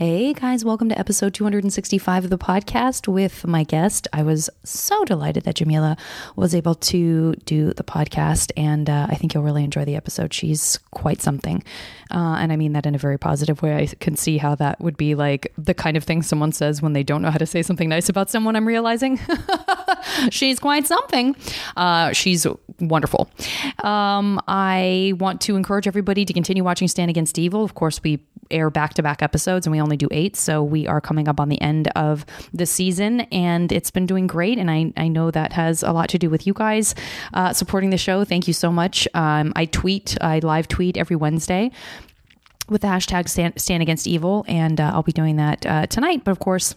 [0.00, 4.08] Hey guys, welcome to episode 265 of the podcast with my guest.
[4.14, 5.98] I was so delighted that Jameela
[6.36, 10.32] was able to do the podcast, and uh, I think you'll really enjoy the episode.
[10.32, 11.62] She's quite something.
[12.10, 13.76] Uh, and I mean that in a very positive way.
[13.76, 16.94] I can see how that would be like the kind of thing someone says when
[16.94, 19.20] they don't know how to say something nice about someone, I'm realizing.
[20.30, 21.36] she's quite something.
[21.76, 22.46] Uh, she's
[22.80, 23.30] wonderful.
[23.84, 27.64] Um, I want to encourage everybody to continue watching Stan Against Evil.
[27.64, 30.36] Of course, we air back to back episodes and we only do eight.
[30.36, 34.26] So we are coming up on the end of the season and it's been doing
[34.26, 34.58] great.
[34.58, 36.94] And I, I know that has a lot to do with you guys
[37.34, 38.24] uh, supporting the show.
[38.24, 39.06] Thank you so much.
[39.14, 41.70] Um, I tweet, I live tweet every Wednesday
[42.68, 44.44] with the hashtag Stan, Stan Against Evil.
[44.48, 46.24] And uh, I'll be doing that uh, tonight.
[46.24, 46.74] But of course,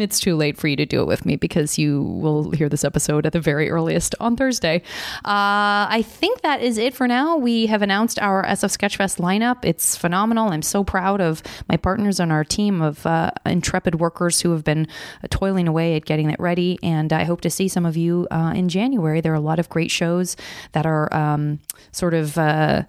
[0.00, 2.84] it's too late for you to do it with me because you will hear this
[2.84, 4.82] episode at the very earliest on Thursday.
[5.24, 7.36] Uh, I think that is it for now.
[7.36, 9.64] We have announced our SF Sketchfest lineup.
[9.64, 10.50] It's phenomenal.
[10.50, 14.64] I'm so proud of my partners on our team of uh, intrepid workers who have
[14.64, 14.88] been
[15.30, 16.78] toiling away at getting it ready.
[16.82, 19.20] And I hope to see some of you uh, in January.
[19.20, 20.36] There are a lot of great shows
[20.72, 21.60] that are um,
[21.92, 22.84] sort of uh,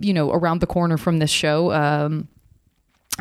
[0.00, 2.28] you know around the corner from this show um,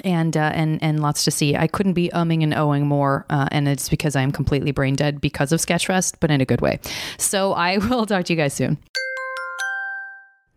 [0.03, 1.55] and uh, and and lots to see.
[1.55, 4.95] I couldn't be umming and ohing more, uh, and it's because I am completely brain
[4.95, 6.79] dead because of Sketchfest, but in a good way.
[7.17, 8.77] So I will talk to you guys soon.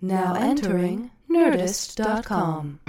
[0.01, 2.81] Now entering Nerdist.com.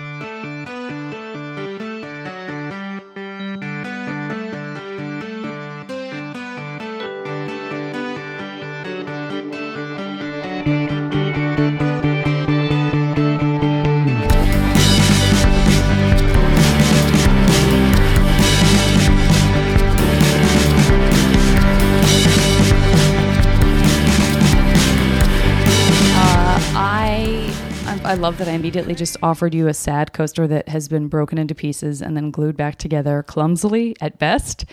[28.13, 31.39] I love that I immediately just offered you a sad coaster that has been broken
[31.39, 34.65] into pieces and then glued back together clumsily at best.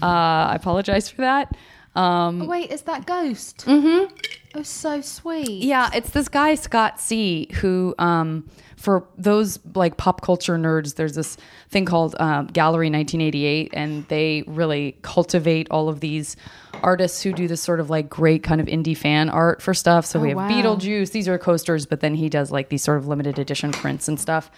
[0.00, 1.56] Uh, I apologize for that.
[1.96, 3.64] Um, Oh, wait, is that Ghost?
[3.66, 4.14] Mm-hmm.
[4.54, 5.64] Oh, so sweet.
[5.64, 7.48] Yeah, it's this guy Scott C.
[7.54, 8.48] Who, um,
[8.84, 11.38] for those like pop culture nerds, there's this
[11.70, 16.36] thing called um, Gallery 1988, and they really cultivate all of these
[16.82, 20.04] artists who do this sort of like great kind of indie fan art for stuff.
[20.04, 20.50] So we have wow.
[20.50, 24.06] Beetlejuice; these are coasters, but then he does like these sort of limited edition prints
[24.06, 24.50] and stuff.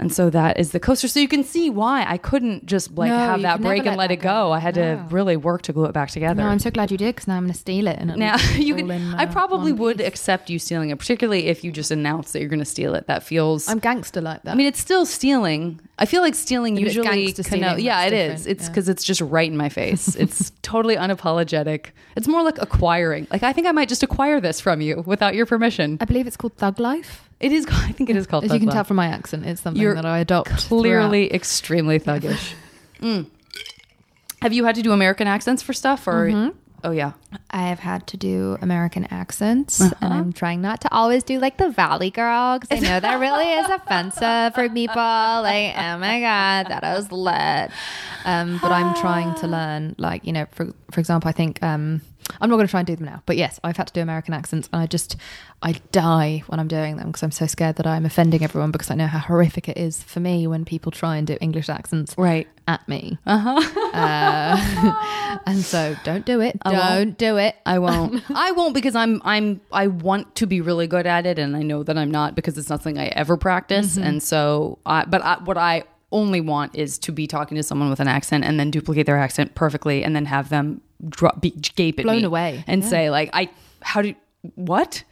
[0.00, 1.06] And so that is the coaster.
[1.08, 3.98] So you can see why I couldn't just like No, have that break and let
[3.98, 4.46] let it go.
[4.48, 4.52] go.
[4.52, 4.96] I had No.
[4.96, 6.42] to really work to glue it back together.
[6.42, 7.98] No, I'm so glad you did because now I'm going to steal it.
[7.98, 8.90] And Now you can.
[8.90, 10.06] in, I probably would piece.
[10.08, 13.06] accept you stealing it, particularly if you just announce that you're going to steal it.
[13.06, 13.68] That feels.
[13.68, 14.52] I'm gangster like that.
[14.52, 15.80] I mean, it's still stealing.
[15.98, 17.26] I feel like stealing it's usually.
[17.32, 18.46] gangster conno- yeah, it is.
[18.46, 18.68] It's yeah.
[18.70, 20.16] because it's just right in my face.
[20.24, 21.86] It's totally unapologetic.
[22.16, 23.26] It's more like acquiring.
[23.30, 25.98] Like I think I might just acquire this from you without your permission.
[26.00, 27.29] I believe it's called Thug Life.
[27.40, 27.66] It is.
[27.70, 28.44] I think it is called.
[28.44, 30.50] As you can tell from my accent, it's something You're that I adopt.
[30.68, 32.52] clearly extremely thuggish.
[33.00, 33.24] Mm.
[34.42, 36.26] Have you had to do American accents for stuff, or?
[36.28, 36.56] Mm-hmm.
[36.84, 37.12] Oh yeah.
[37.50, 39.94] I have had to do American accents, Uh-huh.
[40.02, 43.14] and I'm trying not to always do like the Valley Girl because I know that
[43.20, 44.96] really is offensive for people.
[44.96, 47.70] Like, oh my god, that was lit.
[48.26, 52.00] Um, but I'm trying to learn, like you know, for for example, I think um,
[52.40, 53.22] I'm not going to try and do them now.
[53.26, 55.16] But yes, I've had to do American accents, and I just
[55.62, 58.90] I die when I'm doing them because I'm so scared that I'm offending everyone because
[58.90, 62.14] I know how horrific it is for me when people try and do English accents
[62.16, 62.48] Right.
[62.68, 63.18] at me.
[63.26, 63.60] Uh-huh.
[63.92, 66.58] Uh, and so don't do it.
[66.64, 66.76] won't.
[66.76, 67.56] Don't do it.
[67.66, 68.22] I won't.
[68.30, 71.62] I won't because I'm I'm I want to be really good at it, and I
[71.62, 73.96] know that I'm not because it's nothing I ever practice.
[73.96, 77.88] And so, I, but I, what I only want is to be talking to someone
[77.90, 81.50] with an accent and then duplicate their accent perfectly, and then have them drop, be,
[81.50, 82.64] gape at Blown me away.
[82.66, 83.48] and say like, "I
[83.82, 84.14] how do
[84.54, 85.04] what?"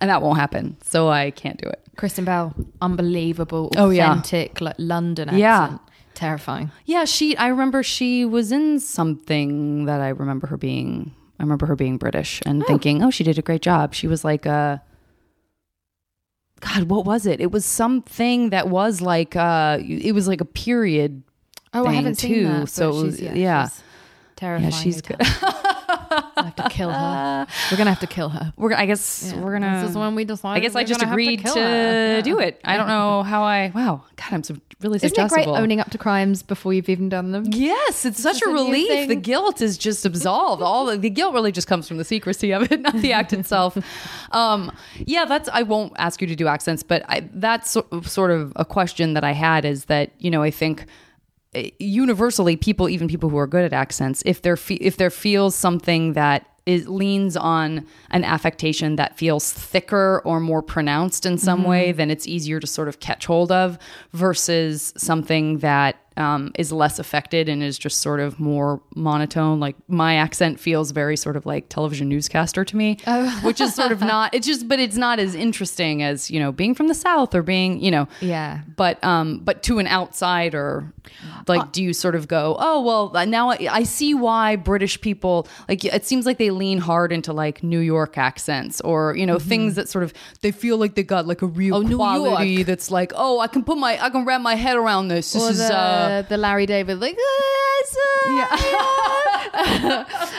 [0.00, 0.76] And that won't happen.
[0.84, 1.80] So I can't do it.
[1.96, 4.10] Kristen Bell, unbelievable, Oh, yeah.
[4.12, 5.40] authentic, like London accent.
[5.40, 5.78] Yeah.
[6.14, 6.70] Terrifying.
[6.84, 7.36] Yeah, she.
[7.36, 11.12] I remember she was in something that I remember her being.
[11.38, 14.24] I remember her being British and thinking, "Oh, she did a great job." She was
[14.24, 14.82] like a.
[16.60, 17.40] God, what was it?
[17.40, 21.22] It was something that was like uh it was like a period.
[21.72, 22.68] Oh, I haven't seen too, that.
[22.68, 23.66] so it was- yeah.
[23.68, 23.82] she's
[24.38, 24.72] terrifying.
[24.72, 25.16] she's good.
[25.20, 27.46] I have to kill her.
[27.70, 28.52] We're gonna have to kill her.
[28.56, 29.40] We're I guess Yeah.
[29.42, 30.56] we're gonna This is when we decided.
[30.56, 31.58] I guess I just gonna to agreed to.
[31.58, 32.20] Yeah.
[32.22, 32.60] do it.
[32.64, 34.02] I don't know how I wow.
[34.16, 37.32] God, I'm so really Isn't it great owning up to crimes before you've even done
[37.32, 37.44] them?
[37.48, 39.08] Yes, it's such a a relief.
[39.08, 40.62] The guilt is just absolved.
[40.62, 43.32] All the, the guilt really just comes from the secrecy of it, not the act
[43.32, 43.76] itself.
[44.30, 45.48] Um, yeah, that's.
[45.48, 49.14] I won't ask you to do accents, but I, that's so- sort of a question
[49.14, 49.64] that I had.
[49.64, 50.84] Is that you know I think
[51.78, 55.54] universally people, even people who are good at accents, if there fe- if there feels
[55.54, 61.64] something that is leans on an affectation that feels thicker or more pronounced in some
[61.64, 61.96] way, mm-hmm.
[61.96, 63.78] then it's easier to sort of catch hold of
[64.12, 69.60] versus something that um, is less affected and is just sort of more monotone.
[69.60, 72.98] Like my accent feels very sort of like television newscaster to me,
[73.42, 74.34] which is sort of not.
[74.34, 77.42] It's just, but it's not as interesting as you know being from the south or
[77.42, 78.08] being you know.
[78.20, 78.60] Yeah.
[78.76, 80.92] But um, but to an outsider,
[81.46, 85.46] like, do you sort of go, oh well, now I, I see why British people
[85.68, 89.38] like it seems like they lean hard into like New York accents or you know
[89.38, 90.12] things that sort of
[90.42, 93.62] they feel like they got like a real Oh, quality that's like, oh, I can
[93.64, 95.32] put my I can wrap my head around this.
[95.32, 97.16] This Or is the, uh, the Larry David like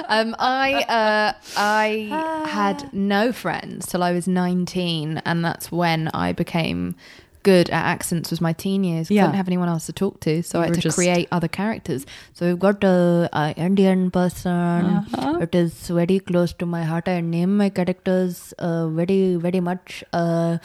[0.07, 6.31] um, I uh, I had no friends till I was nineteen, and that's when I
[6.33, 6.95] became
[7.43, 8.29] good at accents.
[8.31, 9.09] Was my teen years?
[9.09, 9.23] Yeah.
[9.23, 12.05] Couldn't have anyone else to talk to, so I had to just- create other characters.
[12.33, 15.05] So we've got a, a Indian person.
[15.41, 17.07] It is very close to my heart.
[17.07, 20.03] I name my characters uh, very very much.
[20.13, 20.57] Uh,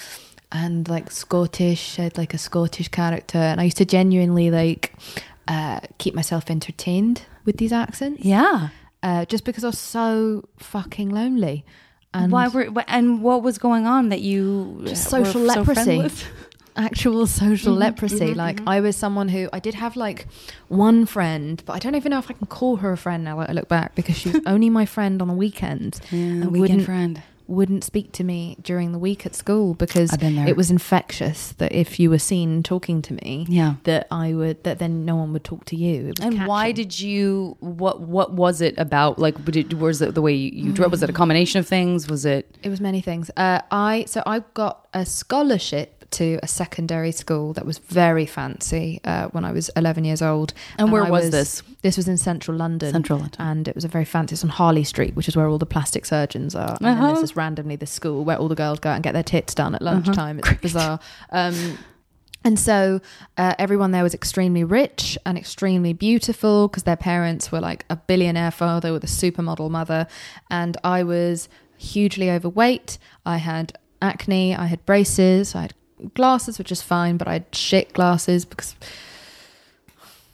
[0.54, 4.94] and like Scottish, I had like a Scottish character, and I used to genuinely like
[5.48, 8.24] uh, keep myself entertained with these accents.
[8.24, 8.68] yeah.
[9.02, 11.64] uh, just because I was so fucking lonely.
[12.14, 15.84] And Why were and what was going on that you Just social so leprosy.
[15.84, 16.24] friendless?
[16.76, 18.34] actual social Mm-hmm, leprosy.
[18.34, 20.26] like I was someone who I did have like
[20.68, 23.38] one friend, but I don't even know if I can call her a friend now
[23.40, 26.60] that I look back because she was only my friend on the weekends and weekend
[26.60, 27.22] wouldn't friend.
[27.46, 30.48] Wouldn't speak to me during the week at school because I've been there.
[30.48, 33.74] it was infectious that if you were seen talking to me Yeah.
[33.84, 36.12] that I would that then no one would talk to you.
[36.20, 37.56] And why did you?
[37.60, 39.18] What What was it about?
[39.18, 40.90] Like, did, was it the way you, you drove?
[40.90, 42.08] Was it a combination of things?
[42.08, 42.56] Was it?
[42.62, 43.30] It was many things.
[43.36, 49.00] Uh, I so I got a scholarship to a secondary school that was very fancy
[49.04, 50.52] uh, when I was 11 years old.
[50.78, 51.62] And where I was this?
[51.82, 52.92] This was in central London.
[52.92, 53.40] Central London.
[53.40, 54.34] And it was a very fancy.
[54.34, 56.76] It's on Harley Street, which is where all the plastic surgeons are.
[56.80, 57.06] And Uh-huh.
[57.08, 59.22] there's this is randomly the school where all the girls go out and get their
[59.22, 60.38] tits done at lunchtime.
[60.38, 60.98] It's bizarre.
[61.30, 61.78] Um,
[62.46, 63.00] and so
[63.38, 67.96] uh, everyone there was extremely rich and extremely beautiful because their parents were like a
[67.96, 70.06] billionaire father with a supermodel mother.
[70.50, 72.98] And I was hugely overweight.
[73.24, 74.54] I had acne.
[74.54, 75.54] I had braces.
[75.54, 75.74] I had
[76.14, 78.74] glasses, which is fine, but I had shit glasses because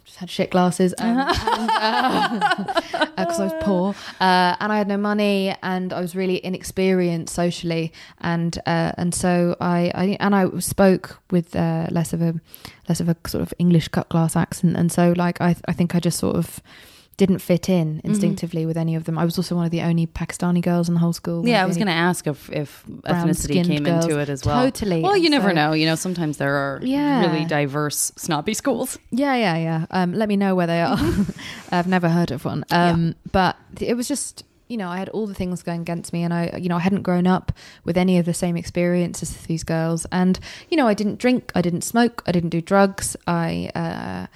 [0.05, 1.09] just had shit glasses because
[3.17, 3.95] I was poor.
[4.21, 9.15] Uh, and I had no money and I was really inexperienced socially and uh, and
[9.15, 12.35] so I, I and I spoke with uh, less of a
[12.89, 15.95] less of a sort of English cut glass accent and so like I I think
[15.95, 16.61] I just sort of
[17.21, 19.19] didn't fit in instinctively with any of them.
[19.19, 21.47] I was also one of the only Pakistani girls in the whole school.
[21.47, 22.83] Yeah, I was going to ask if if
[23.13, 24.05] ethnicity came girls.
[24.07, 24.65] into it as well.
[24.65, 25.01] Totally.
[25.03, 25.73] Well, you never so- know.
[25.75, 27.21] You know, sometimes there are Yeah.
[27.27, 28.99] really diverse snobby schools.
[29.11, 29.87] Yeah, yeah, yeah.
[29.91, 30.99] Um, let me know where they are.
[31.71, 32.65] I've never heard of one.
[32.71, 36.23] Um, But it was just, you know, I had all the things going against me,
[36.25, 37.53] and I, you know, I hadn't grown up
[37.85, 40.39] with any of the same experiences as these girls, and
[40.71, 43.17] you know, I didn't drink, I didn't smoke, I didn't do drugs.
[43.27, 44.27] I, uh,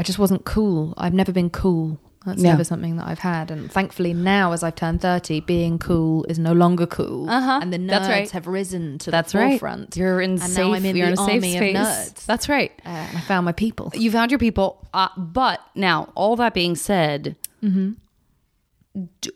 [0.00, 0.94] I just wasn't cool.
[0.96, 1.98] I've never been cool.
[2.26, 2.50] That's Yeah.
[2.52, 6.38] never something that I've had, and thankfully now, as I've turned thirty, being cool is
[6.38, 7.60] no longer cool, Uh-huh.
[7.62, 8.30] and the nerds That's right.
[8.32, 9.50] have risen to That's the right.
[9.52, 9.96] forefront.
[9.96, 10.58] You're in And safe.
[10.58, 11.76] now I'm in you're the in a safe of space.
[11.76, 12.26] nerds.
[12.26, 12.72] That's right.
[12.84, 13.90] Uh, and I found my people.
[13.94, 14.86] You found your people.
[14.92, 19.30] Uh, but now, all that being said, d-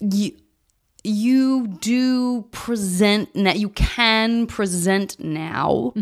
[0.00, 0.32] you,
[1.04, 5.92] you do present now, you can present now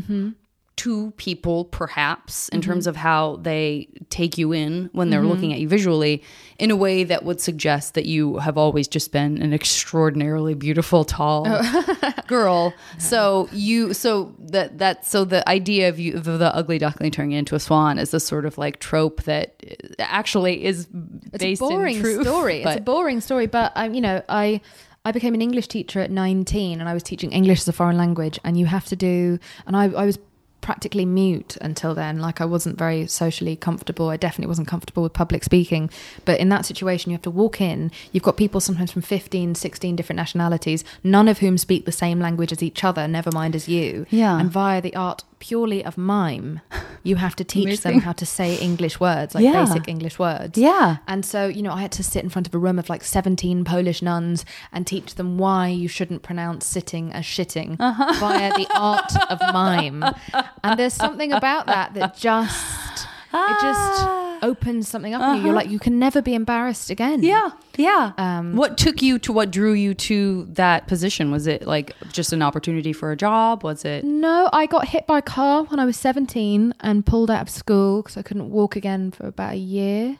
[0.77, 2.91] to people, perhaps, in terms mm-hmm.
[2.91, 5.31] of how they take you in when they're mm-hmm.
[5.31, 6.23] looking at you visually,
[6.59, 11.05] in a way that would suggest that you have always just been an extraordinarily beautiful,
[11.05, 12.13] tall oh.
[12.27, 12.75] girl.
[12.99, 17.33] So you, so that that, so the idea of you, of the ugly duckling turning
[17.33, 20.89] into a swan is a sort of like trope that uh, actually is
[21.33, 22.23] it's based a boring in truth.
[22.23, 22.63] story.
[22.63, 24.61] It's a boring story, but I, you know, I
[25.07, 27.97] I became an English teacher at 19, and I was teaching English as a foreign
[27.97, 30.19] language, and you have to do, and I I was
[30.67, 35.13] practically mute until then like i wasn't very socially comfortable i definitely wasn't comfortable with
[35.13, 35.89] public speaking
[36.25, 39.55] but in that situation you have to walk in you've got people sometimes from 15
[39.55, 43.55] 16 different nationalities none of whom speak the same language as each other never mind
[43.55, 44.41] as you Yeah.
[44.41, 46.61] and via the art purely of mime
[47.05, 49.65] you have to teach them how to say english words like Yeah.
[49.65, 50.97] basic english words Yeah.
[51.07, 53.05] and so, you know, I had to sit in front of a room of like
[53.05, 58.15] 17 Polish nuns and teach them why you shouldn't pronounce sitting as shitting uh-huh.
[58.19, 60.03] via the art of mime.
[60.65, 64.07] And there's something about that that just, it just
[64.43, 65.47] opens something up in you.
[65.47, 67.23] You're like, you can never be embarrassed again.
[67.23, 68.13] Yeah, yeah.
[68.19, 71.31] Um, what took you to what drew you to that position?
[71.31, 73.63] Was it like just an opportunity for a job?
[73.65, 74.05] Was it?
[74.05, 77.49] No, I got hit by a car when I was 17 and pulled out of
[77.49, 80.19] school because I couldn't walk again for about a year.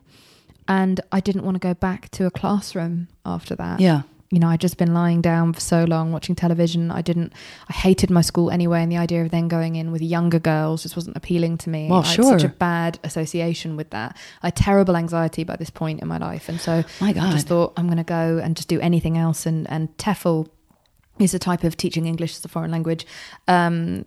[0.69, 3.79] and I didn't want to go back to a classroom after that.
[3.81, 4.03] Yeah.
[4.31, 6.91] You know, I'd just been lying down for so long watching television.
[6.91, 7.33] I didn't,
[7.69, 8.83] I hated my school anyway.
[8.83, 11.89] And the idea of then going in with younger girls just wasn't appealing to me.
[11.89, 14.17] Well, I had such a bad association with that.
[14.43, 16.49] I had terrible anxiety by this point in my life.
[16.49, 19.47] And so My I just thought I'm going to go and just do anything else.
[19.47, 20.49] And, and TEFL
[21.19, 23.07] is a type of teaching English as a foreign language,
[23.49, 24.05] um,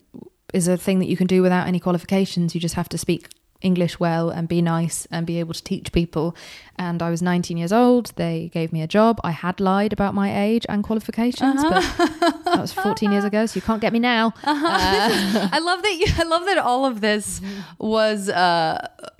[0.53, 2.53] is a thing that you can do without any qualifications.
[2.53, 3.29] You just have to speak
[3.61, 6.35] English well and be nice and be able to teach people.
[6.79, 8.13] And I was 19 years old.
[8.15, 9.19] They gave me a job.
[9.21, 12.31] I had lied about my age and qualifications, but uh-huh.
[12.45, 14.33] that was 14 years ago, so you can't get me now.
[14.49, 14.67] Uh-huh.
[14.67, 15.93] Uh, I love that.
[15.93, 17.87] You, I love that all of this mm-hmm.
[17.87, 18.29] was.
[18.29, 18.87] Uh,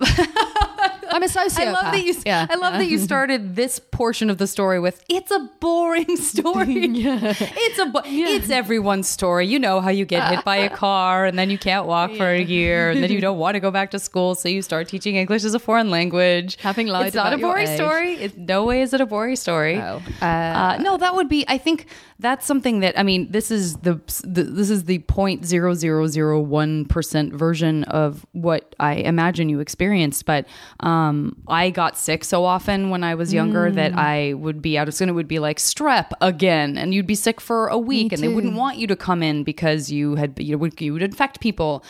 [1.12, 1.58] I'm a sociopath.
[1.60, 2.14] I love that you.
[2.24, 2.46] Yeah.
[2.48, 6.86] I love that you started this portion of the story with "It's a boring story."
[6.86, 7.86] It's a.
[7.86, 9.46] Bo- It's everyone's story.
[9.46, 12.28] You know how you get hit by a car and then you can't walk for
[12.28, 14.88] a year and then you don't want to go back to school, so you start
[14.88, 16.56] teaching English as a foreign language.
[16.60, 17.76] Having lied It's about your boring age.
[17.76, 18.12] story.
[18.14, 19.78] It's, no way is it a boring story.
[19.78, 20.02] Oh.
[20.20, 21.44] Uh, no, that would be.
[21.48, 21.86] I think
[22.18, 23.30] that's something that I mean.
[23.30, 28.26] This is the, the this is the point zero zero zero one percent version of
[28.32, 30.26] what I imagine you experienced.
[30.26, 30.46] But
[30.80, 34.88] um, I got sick so often when I was younger that I would be out
[34.88, 35.08] of school.
[35.08, 38.28] It would be like strep again, and you'd be sick for a week, and they
[38.28, 41.84] wouldn't want you to come in because you had you would you would infect people.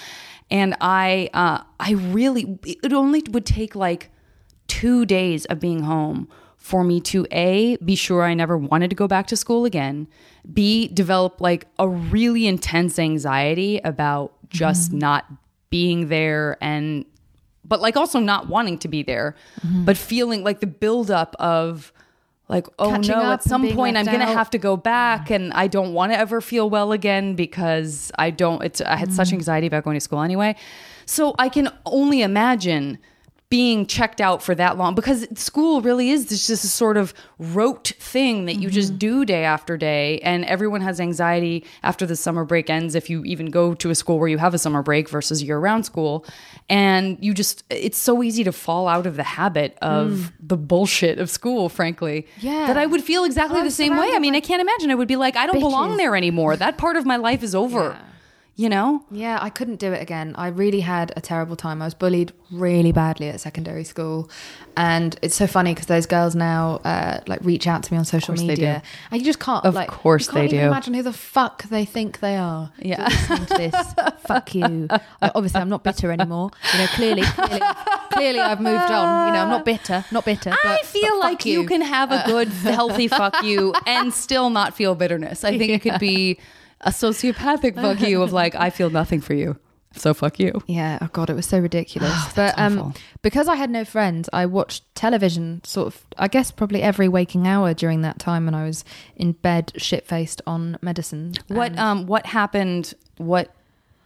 [0.51, 4.11] And I uh, I really it only would take like
[4.81, 8.97] two days of being home for me to a be sure i never wanted to
[8.97, 10.09] go back to school again
[10.55, 15.01] b develop like a really intense anxiety about just mm-hmm.
[15.01, 15.27] not
[15.69, 17.05] being there and
[17.63, 19.85] but like also not wanting to be there mm-hmm.
[19.85, 21.93] but feeling like the buildup of
[22.49, 24.33] like oh Catching no at some point i'm gonna out.
[24.35, 28.31] have to go back and i don't want to ever feel well again because i
[28.31, 29.37] don't it's i had such mm-hmm.
[29.37, 30.57] anxiety about going to school anyway.
[31.05, 32.99] So i can only imagine
[33.51, 37.13] being checked out for that long because school really is this just this sort of
[37.39, 38.99] rote thing that you just mm-hmm.
[38.99, 40.21] do day after day.
[40.21, 43.95] And everyone has anxiety after the summer break ends if you even go to a
[43.97, 46.25] school where you have a summer break versus year round school.
[46.69, 50.33] And you just it's so easy to fall out of the habit of mm.
[50.39, 52.69] the bullshit of school frankly Yeah.
[52.69, 54.11] that i would feel exactly I'm the same way.
[54.15, 54.93] I mean by i can't imagine.
[54.93, 56.57] I would be like i don't belong there anymore.
[56.57, 57.99] That part of my life is over
[58.61, 60.35] you know Yeah, I couldn't do it again.
[60.37, 61.81] I really had a terrible time.
[61.81, 64.29] I was bullied really badly at secondary school,
[64.77, 68.05] and it's so funny because those girls now uh, like reach out to me on
[68.05, 69.65] social media, and you just can't.
[69.65, 70.63] Of like, course you can't they do.
[70.67, 72.71] Imagine who the fuck they think they are.
[72.91, 73.05] Yeah.
[73.09, 73.77] listening to this.
[74.27, 74.89] fuck you.
[75.23, 76.51] I, obviously, I'm not bitter anymore.
[76.73, 77.61] You know, clearly, clearly,
[78.13, 79.29] clearly, I've moved on.
[79.29, 80.05] You know, I'm not bitter.
[80.11, 80.51] Not bitter.
[80.51, 81.67] I but- feel but like you.
[81.67, 82.49] can have a good,
[82.79, 85.45] healthy fuck you and still not feel bitterness.
[85.45, 86.39] I think it could be
[86.81, 89.57] a sociopathic fuck you of like, I feel nothing for you.
[89.97, 90.63] So fuck you.
[90.69, 92.15] Yeah, oh god, it was so ridiculous.
[92.37, 92.95] but um, awful.
[93.23, 97.47] because I had no friends, I watched television sort of, I guess, probably every waking
[97.49, 98.85] hour during that time when I was
[99.17, 101.35] in bed, shit faced on medicine.
[101.49, 103.53] What um what happened what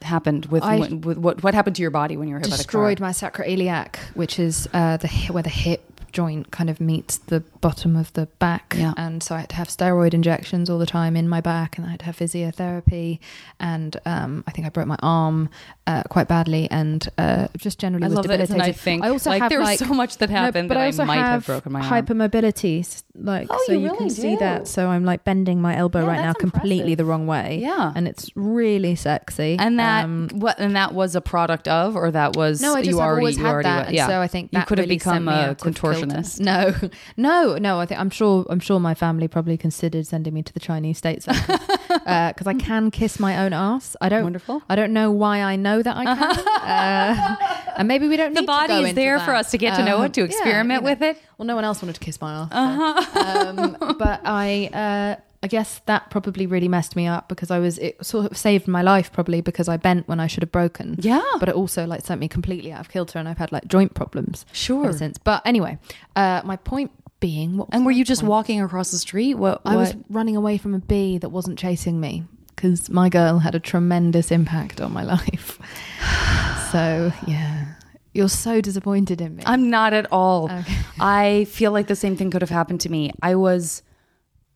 [0.00, 2.50] happened with, I- when- with what what happened to your body when you were hit
[2.50, 7.18] destroyed by my sacroiliac, which is uh, the where the hip joint kind of meets
[7.18, 8.74] the bottom of the back.
[8.78, 8.94] Yeah.
[8.96, 11.86] And so I had to have steroid injections all the time in my back, and
[11.86, 13.18] I had to have physiotherapy,
[13.60, 15.50] and um, I think I broke my arm
[15.86, 18.62] uh, quite badly, and uh, just generally I was love debilitated.
[18.62, 20.90] I think, I also like, have there was like so much that happened that I
[21.04, 21.90] might have broken my arm.
[22.06, 24.66] hypermobility, like Oh, so you you, really can see that.
[24.66, 26.96] So I'm like bending my elbow Yeah, right now completely impressive.
[26.98, 27.58] the wrong way.
[27.60, 27.92] Yeah.
[27.94, 29.56] and it's really sexy.
[29.58, 32.80] and that Um, what and that was a product of or that was no, I
[32.80, 34.78] just you have already always you had already that, yeah so I think you could
[34.78, 35.80] have really become a out of kilter.
[36.06, 36.40] contortionist.
[36.40, 36.74] No,
[37.16, 37.78] no, no.
[37.80, 38.46] I think I'm sure.
[38.48, 41.26] I'm sure my family probably considered sending me to the Chinese states
[42.04, 43.96] because I can kiss my own ass.
[44.00, 44.24] I don't.
[44.24, 44.62] Wonderful.
[44.68, 46.48] I don't know why I know that I can.
[46.58, 47.36] uh,
[47.76, 48.34] and maybe we don't.
[48.34, 49.24] The body to is there that.
[49.24, 50.90] for us to get to know Um, it, to yeah, experiment you know.
[50.92, 51.22] with it.
[51.38, 53.12] Well, no one else wanted to kiss my ass.
[53.12, 53.20] so.
[53.48, 57.78] um, but I, uh, I guess that probably really messed me up because I was.
[57.78, 60.96] It sort of saved my life probably because I bent when I should have broken.
[61.00, 61.22] Yeah.
[61.38, 63.94] But it also like sent me completely out of kilter, and I've had like joint
[63.94, 64.46] problems.
[64.52, 64.84] Sure.
[64.84, 65.18] Ever since.
[65.18, 65.78] But anyway,
[66.16, 66.90] uh, my point
[67.24, 68.30] being, what And were you just point?
[68.30, 69.34] walking across the street?
[69.34, 73.38] What, I was running away from a bee that wasn't chasing me because my girl
[73.38, 75.58] had a tremendous impact on my life.
[76.70, 77.76] so yeah,
[78.12, 79.42] you're so disappointed in me.
[79.46, 80.52] I'm not at all.
[80.52, 80.74] Okay.
[81.00, 83.10] I feel like the same thing could have happened to me.
[83.22, 83.82] I was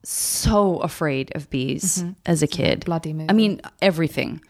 [0.03, 2.13] so afraid of bees mm-hmm.
[2.27, 2.85] as a kid.
[2.85, 3.31] bloody movie.
[3.31, 4.43] I mean, everything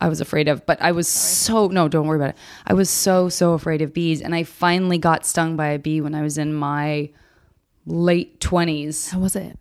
[0.00, 2.36] I was afraid of, but I was so no, don't worry about it.
[2.68, 6.00] I was so so afraid of bees, and I finally got stung by a bee
[6.00, 7.10] when I was in my
[7.86, 9.10] late twenties.
[9.10, 9.58] How was it?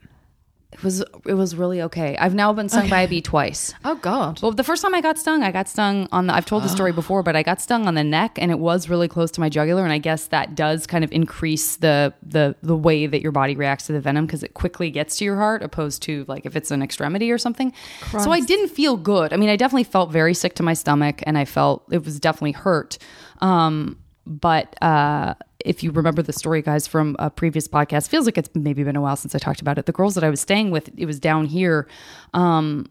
[0.74, 2.18] It was it was really okay.
[2.18, 3.74] I've now been stung by a bee twice.
[3.86, 4.42] Oh God.
[4.42, 6.34] Well, the first time I got stung, I got stung on the.
[6.34, 8.90] I've told the story before, but I got stung on the neck, and it was
[8.90, 9.84] really close to my jugular.
[9.84, 13.56] And I guess that does kind of increase the the the way that your body
[13.56, 16.56] reacts to the venom because it quickly gets to your heart, opposed to like if
[16.56, 17.72] it's an extremity or something.
[18.12, 19.32] So I didn't feel good.
[19.32, 22.20] I mean, I definitely felt very sick to my stomach, and I felt it was
[22.20, 22.98] definitely hurt.
[23.42, 28.38] Um, but uh, if you remember the story, guys, from a previous podcast, feels like
[28.38, 29.86] it's maybe been a while since I talked about it.
[29.86, 31.88] The girls that I was staying with, it was down here.
[32.34, 32.88] Um,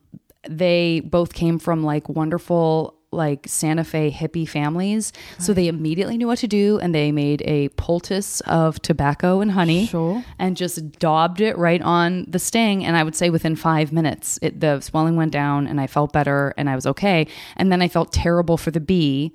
[0.48, 5.12] they both came from like wonderful like Santa Fe hippie families.
[5.38, 9.50] So they immediately knew what to do and they made a poultice of tobacco and
[9.52, 10.24] honey Sure.
[10.38, 12.82] and just daubed it right on the sting.
[12.86, 16.14] And I would say within five minutes, it, the swelling went down and I felt
[16.14, 17.26] better and I was okay.
[17.58, 19.34] And then I felt terrible for the bee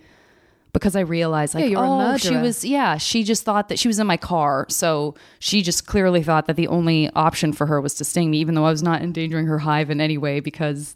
[0.79, 3.99] because I realized like, Yeah, oh, she was, yeah, she just thought that she was
[3.99, 4.65] in my car.
[4.69, 8.37] So she just clearly thought that the only option for her was to sting me,
[8.39, 10.95] even though I was not endangering her hive in any way because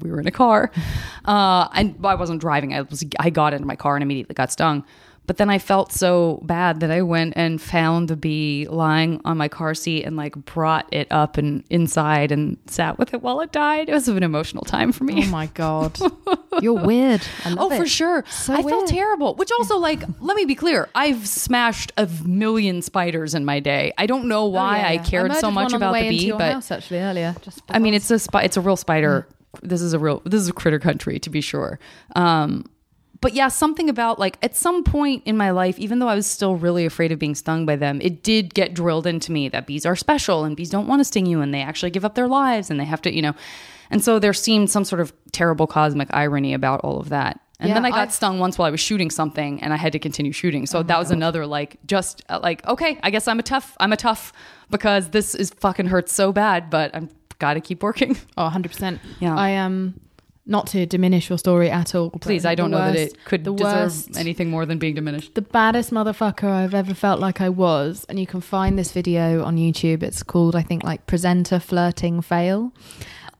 [0.00, 0.70] we were in a car.
[1.24, 2.72] Uh, and I wasn't driving.
[2.72, 4.82] I was, I got into my car and immediately got stung.
[5.28, 9.36] But then I felt so bad that I went and found the bee lying on
[9.36, 13.40] my car seat and like brought it up and inside and sat with it while
[13.42, 13.90] it died.
[13.90, 15.24] It was an emotional time for me.
[15.26, 15.98] Oh my God.
[16.62, 17.20] You're weird.
[17.44, 18.24] I love Oh, for sure.
[18.30, 19.34] So I felt terrible.
[19.34, 20.88] Which also, like, let me be clear.
[20.94, 23.92] I've smashed a million spiders in my day.
[23.98, 27.36] I don't know why I cared so much about the bee, but house actually earlier.
[27.42, 29.28] Just I mean, it's a spi- it's a real spider.
[29.62, 31.78] This is a real this is a critter country to be sure.
[32.16, 32.64] Um,
[33.20, 36.26] but yeah, something about like at some point in my life, even though I was
[36.26, 39.66] still really afraid of being stung by them, it did get drilled into me that
[39.66, 42.14] bees are special and bees don't want to sting you and they actually give up
[42.14, 43.34] their lives and they have to, you know.
[43.90, 47.40] And so there seemed some sort of terrible cosmic irony about all of that.
[47.60, 49.76] And Yeah, then I got I've- stung once while I was shooting something and I
[49.76, 50.64] had to continue shooting.
[50.66, 53.92] So that was another like just uh, like okay, I guess I'm a tough I'm
[53.92, 54.32] a tough
[54.70, 57.08] because this is fucking hurts so bad, but I'm
[57.40, 58.16] got to keep working.
[58.36, 58.98] Oh, 100%.
[59.20, 59.36] Yeah.
[59.36, 60.00] I am um,
[60.48, 62.10] not to diminish your story at all.
[62.10, 65.34] Please, I don't know that it could deserve worst- anything more than being diminished.
[65.34, 68.04] the baddest motherfucker I've ever felt like I was.
[68.08, 70.02] And you can find this video on YouTube.
[70.02, 72.72] It's called, I think, like presenter flirting fail.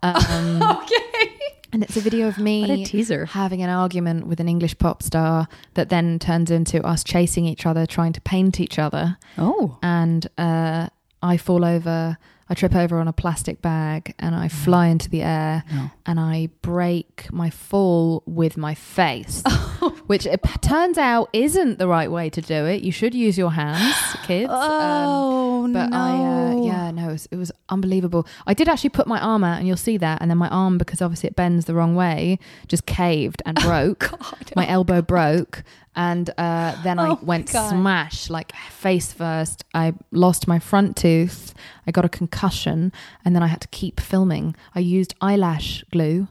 [0.03, 1.33] Um, Okay.
[1.73, 3.25] and it's a video of me teaser.
[3.27, 7.67] having an argument with an English pop star that then turns into us chasing each
[7.67, 9.17] other, trying to paint each other.
[9.37, 9.79] Oh.
[9.83, 10.89] and uh,
[11.23, 12.17] I fall over.
[12.51, 15.65] I trip over on a plastic bag and I fly into the air
[16.07, 19.43] and I break my fall with my face,
[20.07, 22.83] which it p- turns out isn't the right way to do it.
[22.83, 23.95] You should use your hands,
[24.27, 24.51] kids.
[24.51, 28.27] Um, Oh but I, uh, yeah, no, it was, it was unbelievable.
[28.47, 30.21] I did actually put my arm out, and you'll see that.
[30.23, 32.39] And then my arm, because obviously it bends the wrong way,
[32.69, 34.11] just caved and broke.
[34.11, 35.63] God, My elbow broke,
[35.95, 39.65] and uh, then I Oh went smash like face first.
[39.75, 41.55] I lost my front tooth.
[41.87, 42.93] I got a concussion,
[43.25, 44.55] and then I had to keep filming.
[44.75, 46.29] I used eyelash glue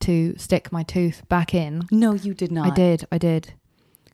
[0.00, 1.86] to stick my tooth back in.
[1.90, 2.66] No, you did not.
[2.66, 3.06] I did.
[3.10, 3.52] I did.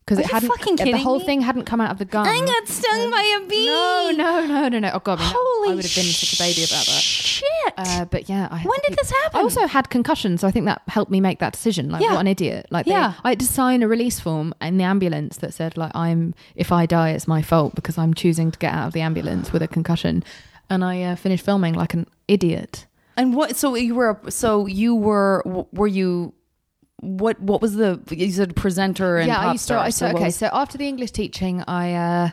[0.05, 0.49] Because it hadn't.
[0.49, 1.25] fucking the whole me?
[1.25, 2.27] thing hadn't come out of the gum.
[2.27, 3.65] I got stung by a bee.
[3.67, 4.91] No, no, no, no, no.
[4.93, 7.01] Oh god, I, mean, Holy I would have been such a baby about that.
[7.01, 7.73] Shit.
[7.77, 9.39] Uh, but yeah, I, When did this happen?
[9.39, 11.89] I also had concussion, so I think that helped me make that decision.
[11.89, 12.11] Like, Yeah.
[12.11, 12.67] what an idiot!
[12.69, 13.13] Like, they- Yeah.
[13.23, 16.73] I had to sign a release form in the ambulance that said, like, I'm if
[16.73, 19.61] I die, it's my fault because I'm choosing to get out of the ambulance with
[19.61, 20.25] a concussion.
[20.69, 22.87] And I uh, finished filming like an idiot.
[23.17, 23.55] And what?
[23.55, 24.19] So you were.
[24.29, 25.43] So you were.
[25.71, 26.33] Were you?
[26.99, 27.39] What?
[27.39, 27.99] What was the?
[28.09, 29.79] You said presenter and yeah, pop I used to.
[29.79, 32.29] I, so, okay, was- so after the English teaching, I uh,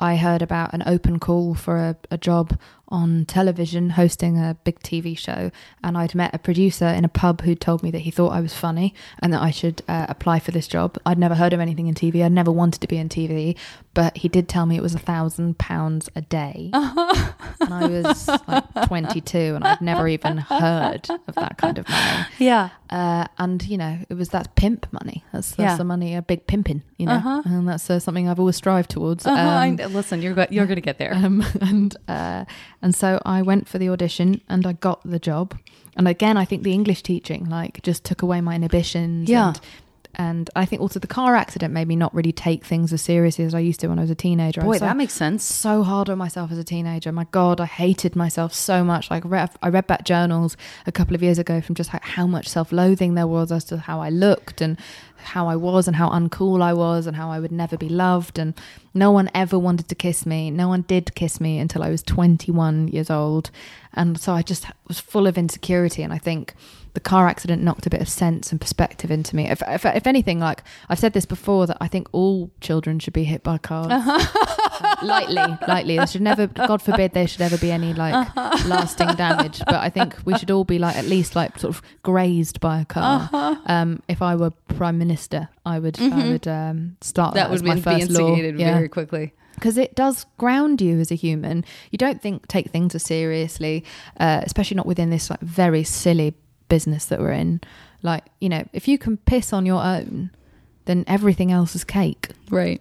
[0.00, 4.78] I heard about an open call for a, a job on television hosting a big
[4.80, 5.50] TV show,
[5.82, 8.40] and I'd met a producer in a pub who told me that he thought I
[8.40, 10.96] was funny and that I should uh, apply for this job.
[11.04, 12.24] I'd never heard of anything in TV.
[12.24, 13.56] I'd never wanted to be in TV,
[13.94, 18.28] but he did tell me it was a thousand pounds a day, and I was
[18.46, 22.26] like 22, and I'd never even heard of that kind of money.
[22.38, 22.70] yeah.
[22.88, 25.24] Uh, and you know, it was that's pimp money.
[25.32, 25.76] That's that's Yeah.
[25.76, 26.82] the money, a big pimping.
[26.98, 27.42] You know, Uh-huh.
[27.44, 29.26] and that's uh, something I've always strived towards.
[29.26, 29.36] Uh-huh.
[29.36, 31.12] I- Um, listen, you're go- you're gonna get there.
[31.16, 32.44] um, and uh,
[32.82, 35.58] and so I went for the audition and I got the job.
[35.96, 39.28] And again, I think the English teaching like just took away my inhibitions.
[39.28, 39.48] Yeah.
[39.48, 39.60] And,
[40.18, 43.44] and I think also the car accident made me not really take things as seriously
[43.44, 44.62] as I used to when I was a teenager.
[44.62, 45.44] Boy, so- that makes sense.
[45.44, 47.12] so hard on myself as a teenager.
[47.12, 49.10] My God, I hated myself so much.
[49.10, 52.26] Like read, I read back journals a couple of years ago from just how, how
[52.26, 54.78] much self-loathing there was as to how I looked and
[55.26, 58.38] how I was and how uncool I was and how I would never be loved.
[58.38, 58.54] And
[58.94, 60.50] no one ever wanted to kiss me.
[60.50, 63.50] No one did kiss me until I was 21 years old.
[63.92, 66.02] And so I just was full of insecurity.
[66.02, 66.54] And I think
[66.94, 69.48] the car accident knocked a bit of sense and perspective into me.
[69.48, 73.12] If, if, if anything, like I've said this before, that I think all children should
[73.12, 73.88] be hit by cars.
[73.90, 74.54] Uh-huh.
[75.02, 75.36] lightly,
[75.68, 75.96] lightly.
[75.96, 78.34] There should never, God forbid, there should ever be any like
[78.66, 79.58] lasting damage.
[79.66, 82.80] But I think we should all be like at least like sort of grazed by
[82.80, 83.28] a car.
[83.32, 83.56] Uh-huh.
[83.66, 87.50] Um, if I were prime minister, I would, I would um, start that, Mm-hmm.
[87.50, 88.34] that as would my be first law.
[88.36, 89.32] Yeah very quickly.
[89.54, 91.64] because it does ground you as a human.
[91.90, 93.84] You don't think take things as seriously,
[94.20, 96.34] uh, especially not within this like very silly
[96.68, 97.60] business that we're in.
[98.02, 100.30] Like you know, if you can piss on your own,
[100.84, 102.28] then everything else is cake.
[102.50, 102.80] Right.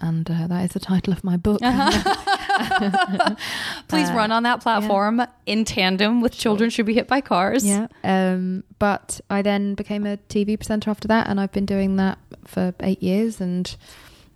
[0.00, 1.60] And uh, that is the title of my book.
[3.88, 7.64] Please Uh, run on that platform in tandem with Children Should Be Hit by Cars.
[7.64, 7.86] yeah.
[8.04, 12.18] Um, but I then became a TV presenter after that, and I've been doing that
[12.46, 13.74] for eight years, and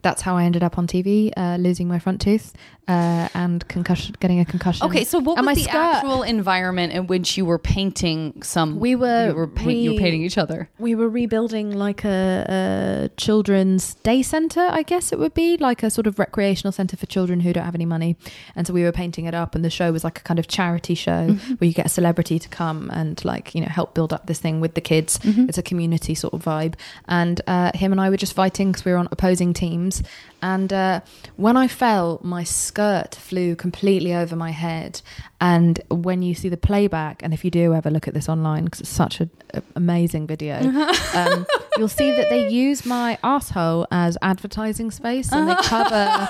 [0.02, 2.52] that's how I ended up on TV, uh, losing my front tooth
[2.88, 4.86] uh, and concussion, getting a concussion.
[4.88, 8.80] Okay, so what And was the skirt- actual environment in which you were painting some?
[8.80, 10.68] We were you were, paint, you were painting each other.
[10.78, 15.82] we were rebuilding like a, a children's day center i guess it would be like
[15.82, 18.16] a sort of recreational center for children who don't have any money
[18.56, 20.48] and so we were painting it up and the show was like a kind of
[20.48, 24.12] charity show where you get a celebrity to come and like you know help build
[24.12, 26.74] up this thing with the kids it's a community sort of vibe
[27.08, 30.02] and uh, him and i were just fighting because we were on opposing teams
[30.42, 31.00] and uh,
[31.36, 35.00] when i fell my skirt flew completely over my head.
[35.40, 38.64] And when you see the playback and if you do ever look at this online
[38.64, 39.30] because it's such an
[39.74, 40.54] amazing video
[41.14, 46.28] um, you'll see that they use my asshole as advertising space and they cover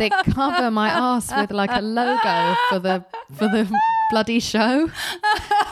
[0.00, 3.70] they cover my ass with like a logo for the for the
[4.10, 4.90] bloody show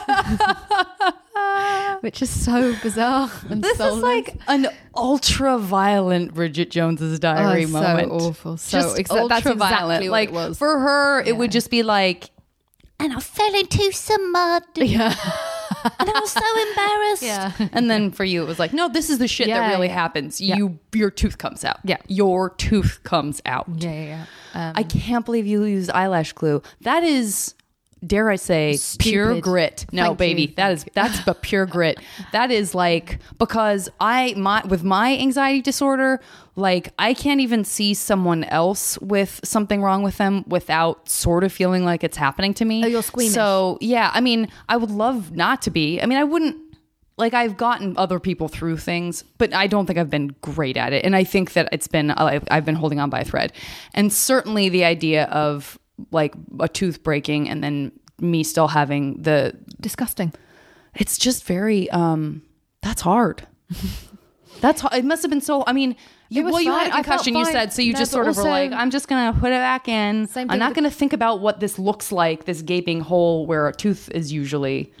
[2.01, 7.67] which is so bizarre and This is like an ultra violent Bridget Jones's diary Oh,
[7.67, 8.11] so moment.
[8.11, 8.57] awful.
[8.57, 10.57] So just exa- that's exactly what like it was.
[10.57, 12.29] for her, it would just be like,
[12.99, 15.15] and I fell into some mud, yeah
[15.99, 17.23] and I was so embarrassed.
[17.23, 17.69] Yeah.
[17.73, 19.93] And then for you, it was like, no, this is the shit that really yeah.
[19.93, 20.39] happens.
[20.39, 20.55] Yeah.
[20.57, 21.77] You, your tooth comes out.
[21.83, 21.97] Yeah.
[22.07, 23.67] your tooth comes out.
[23.77, 24.25] yeah yeah, yeah.
[24.53, 26.61] Um, I can't believe you used eyelash glue.
[26.81, 27.55] That is,
[28.05, 29.85] dare I say, pure grit.
[29.91, 30.53] No, Thank baby, you.
[30.55, 31.99] that is that's but pure grit.
[32.31, 36.19] That is like because I my with my anxiety disorder,
[36.55, 41.51] like I can't even see someone else with something wrong with them without sort of
[41.51, 42.83] feeling like it's happening to me.
[42.83, 43.33] Oh, you're squeamish.
[43.33, 46.01] So yeah, I mean, I would love not to be.
[46.01, 46.57] I mean, I wouldn't
[47.17, 50.93] like I've gotten other people through things, but I don't think I've been great at
[50.93, 51.05] it.
[51.05, 53.53] And I think that it's been I've been holding on by a thread.
[53.93, 55.77] And certainly the idea of
[56.11, 60.33] like a tooth breaking and then me still having the disgusting
[60.95, 62.41] it's just very um
[62.83, 63.47] that's hard.
[64.61, 64.93] That's hard.
[64.93, 65.63] It must have been so.
[65.65, 65.95] I mean,
[66.29, 67.35] you, well, you had a a I felt concussion.
[67.35, 67.81] You said so.
[67.81, 70.29] You just sort of were like, I'm just gonna put it back in.
[70.35, 72.45] I'm not gonna think about what this looks like.
[72.45, 74.93] This gaping hole where a tooth is usually.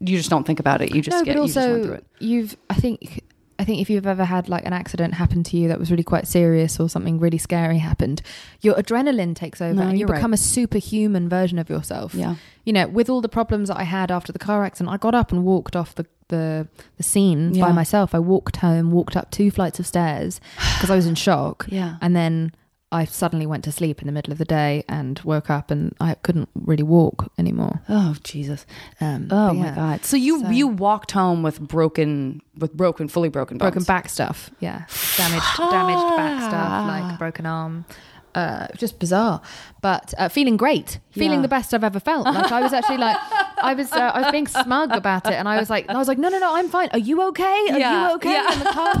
[0.00, 0.94] You just don't think about it.
[0.94, 1.36] You just no, get.
[1.36, 2.06] but you just went through also it.
[2.18, 2.56] you've.
[2.68, 3.23] I think.
[3.64, 6.02] I think if you've ever had like an accident happen to you that was really
[6.02, 8.20] quite serious or something really scary happened,
[8.60, 10.18] your adrenaline takes over No, and you you're right.
[10.18, 12.14] become a superhuman version of yourself.
[12.14, 12.34] Yeah.
[12.64, 15.14] You know, with all the problems that I had after the car accident, I got
[15.14, 17.64] up and walked off the the, the scene Yeah.
[17.66, 18.14] by myself.
[18.14, 20.40] I walked home, walked up two flights of stairs
[20.74, 21.64] because I was in shock.
[21.70, 21.96] Yeah.
[22.02, 22.52] And then
[22.94, 25.94] I suddenly went to sleep in the middle of the day and woke up and
[26.00, 27.80] I couldn't really walk anymore.
[27.88, 28.64] Oh Jesus.
[29.00, 29.70] Um, Oh but my.
[29.74, 30.04] God.
[30.04, 33.72] So you So- you walked home with broken with broken fully broken bones.
[33.72, 34.50] broken back stuff.
[34.60, 34.84] Yeah,
[35.16, 37.84] damaged, damaged back stuff, like broken arm.
[38.34, 39.40] Uh, just bizarre,
[39.80, 41.42] but uh, feeling great, feeling Yeah.
[41.42, 42.26] the best I've ever felt.
[42.26, 43.16] Like I was actually like,
[43.62, 46.08] I was, uh, I was being smug about it, and I was like, I was
[46.08, 46.88] like, no, no, no, I'm fine.
[46.92, 47.58] Are you okay?
[47.70, 48.52] Are Yeah, you okay yeah.
[48.52, 48.94] in the car?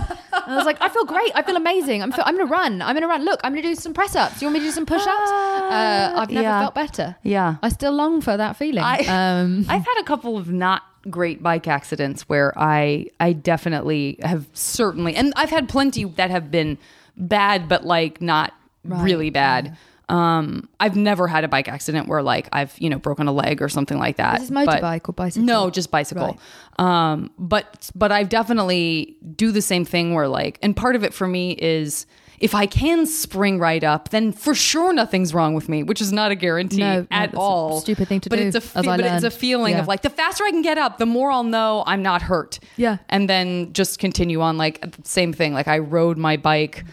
[0.44, 1.32] And I was like, I feel great.
[1.34, 2.00] I feel amazing.
[2.02, 2.80] I'm, feel, I'm gonna run.
[2.80, 3.24] I'm gonna run.
[3.24, 4.40] Look, I'm gonna do some press ups.
[4.40, 5.30] You want me to do some push ups?
[5.30, 6.60] Uh, I've never Yeah.
[6.60, 7.16] felt better.
[7.24, 7.56] Yeah.
[7.60, 8.84] I still long for that feeling.
[8.84, 14.18] I- um, I've had a couple of not great bike accidents where I I definitely
[14.22, 16.78] have certainly and I've had plenty that have been
[17.16, 19.76] bad but like not really bad.
[20.08, 23.62] Um I've never had a bike accident where like I've, you know, broken a leg
[23.62, 24.42] or something like that.
[24.42, 25.46] Is this motorbike or bicycle?
[25.46, 26.38] No, just bicycle.
[26.78, 31.14] Um but but I've definitely do the same thing where like and part of it
[31.14, 32.04] for me is
[32.40, 36.12] if I can spring right up, then for sure nothing's wrong with me, which is
[36.12, 37.80] not a guarantee No, no, at a all.
[37.80, 39.80] stupid thing to but do, It's a but it's a feeling Yeah.
[39.80, 42.58] of like the faster I can get up, the more I'll know I'm not hurt.
[42.76, 42.98] Yeah.
[43.08, 45.54] And then just continue on like same thing.
[45.54, 46.84] Like I rode my bike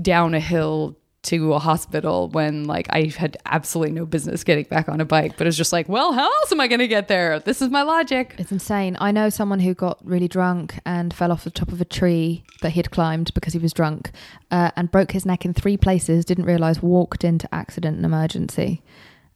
[0.00, 0.96] down a hill
[1.28, 5.36] to a hospital when like I had absolutely no business getting back on a bike,
[5.38, 7.38] but it's just like, well, how else am I going to get there?
[7.40, 8.34] This is my logic.
[8.38, 8.96] It's insane.
[9.00, 12.44] I know someone who got really drunk and fell off the top of a tree
[12.62, 14.10] that he had climbed because he was drunk
[14.50, 18.82] uh, and broke his neck in three places, didn't realize, walked into accident and emergency.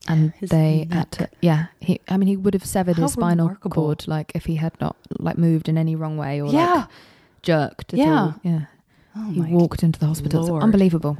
[0.09, 0.93] And His they neck.
[0.99, 1.67] had to, yeah.
[1.79, 3.75] He, I mean, he would have severed How his spinal remarkable.
[3.85, 6.73] cord, like if he had not like moved in any wrong way or Yeah.
[6.75, 6.89] like
[7.43, 7.93] jerked.
[7.93, 8.21] At Yeah.
[8.21, 8.35] all.
[8.43, 8.61] yeah.
[9.15, 10.57] Oh he walked into the hospital.
[10.57, 11.19] It's unbelievable.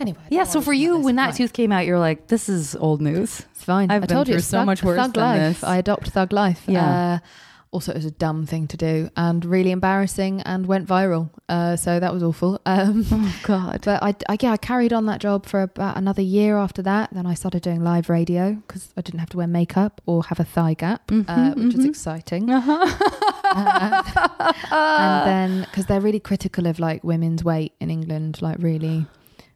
[0.00, 0.44] Anyway, Yeah.
[0.44, 3.42] So for you, when that tooth came out, you're like, this is old news.
[3.52, 3.90] It's fine.
[3.90, 5.60] I've I been told you through it's so thug, much worse thug than life.
[5.60, 5.64] this.
[5.64, 6.62] I adopt thug life.
[6.66, 7.20] Yeah.
[7.22, 7.26] Uh,
[7.70, 11.30] also, it was a dumb thing to do and really embarrassing and went viral.
[11.48, 12.60] Uh, so that was awful.
[12.66, 13.80] Um, Oh God.
[13.84, 17.10] but I, I, yeah, I carried on that job for about another year after that.
[17.12, 20.38] Then I started doing live radio because I didn't have to wear makeup or have
[20.38, 22.48] a thigh gap, uh, Mm-hmm, which is exciting.
[22.50, 24.02] Uh,
[24.70, 29.06] and then because they're really critical of like women's weight in England, like really,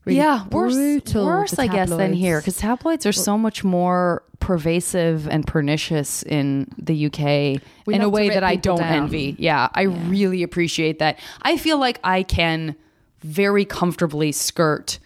[0.08, 0.74] really yeah, worse,
[1.14, 6.66] worse, I guess, than here because tabloids are so much more pervasive and pernicious in
[6.78, 9.04] the UK in a way that I don't down.
[9.04, 9.36] envy.
[9.38, 11.18] Yeah, I really appreciate that.
[11.42, 12.74] I feel like I can
[13.20, 14.98] very comfortably skirt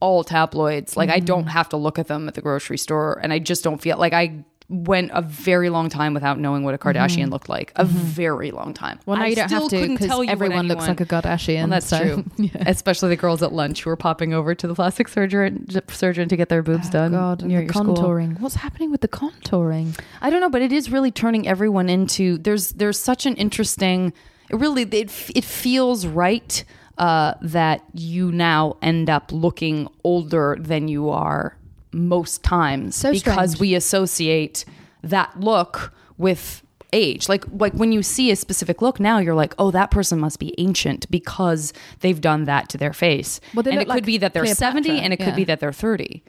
[0.00, 0.96] all tabloids.
[0.96, 1.24] Like I Mm-hmm.
[1.26, 3.98] don't have to look at them at the grocery store, and I just don't feel
[3.98, 7.72] like I went a very long time without knowing what a Kardashian looked like.
[7.74, 8.98] A very long time.
[8.98, 9.10] Mm-hmm.
[9.10, 11.00] Well, now I you don't still have to couldn't because tell you everyone looks like
[11.00, 11.58] a Kardashian.
[11.62, 12.24] well, that's so- true.
[12.38, 12.62] Yeah.
[12.66, 16.36] Especially the girls at lunch who are popping over to the plastic surgeon surgeon to
[16.36, 17.14] get their boobs done.
[17.14, 17.94] Oh, God, and near the your school.
[17.96, 18.40] contouring.
[18.40, 19.98] What's happening with the contouring?
[20.22, 22.38] I don't know, but it is really turning everyone into.
[22.38, 24.12] There's there's such an interesting.
[24.48, 26.64] It really it it feels right
[26.98, 31.56] uh, that you now end up looking older than you are
[31.92, 33.60] most times So because strange.
[33.60, 34.64] we associate
[35.02, 39.54] that look with age like like when you see a specific look now you're like
[39.60, 43.80] oh that person must be ancient because they've done that to their face Well, and
[43.80, 45.26] it could be that they're Cleopatra, 70 and it yeah.
[45.26, 46.20] could be that they're 30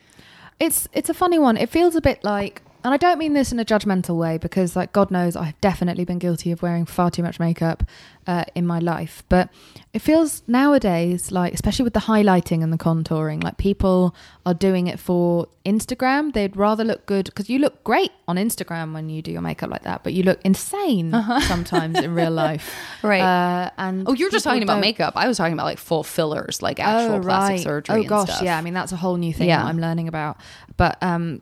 [0.60, 1.58] It's it's a funny one.
[1.58, 4.76] It feels a bit like, and I don't mean this in a judgmental way because,
[4.76, 7.84] like, God knows, I've definitely been guilty of wearing far too much makeup
[8.28, 9.24] uh, in my life.
[9.30, 9.50] But
[9.94, 14.16] it feels nowadays like, especially with the highlighting and the contouring, like people
[14.46, 16.34] are doing it for Instagram.
[16.34, 19.70] They'd rather look good because you look great on Instagram when you do your makeup
[19.70, 21.12] like that, but you look insane
[21.48, 22.74] sometimes in real life.
[23.04, 23.22] Right.
[23.22, 26.62] Uh, and oh you're just talking about makeup i was talking about like full fillers
[26.62, 28.58] like actual plastic surgery Oh gosh, yeah.
[28.58, 29.58] I mean, that's a whole new thing Yeah.
[29.58, 30.38] that I'm learning about.
[30.78, 31.42] But um,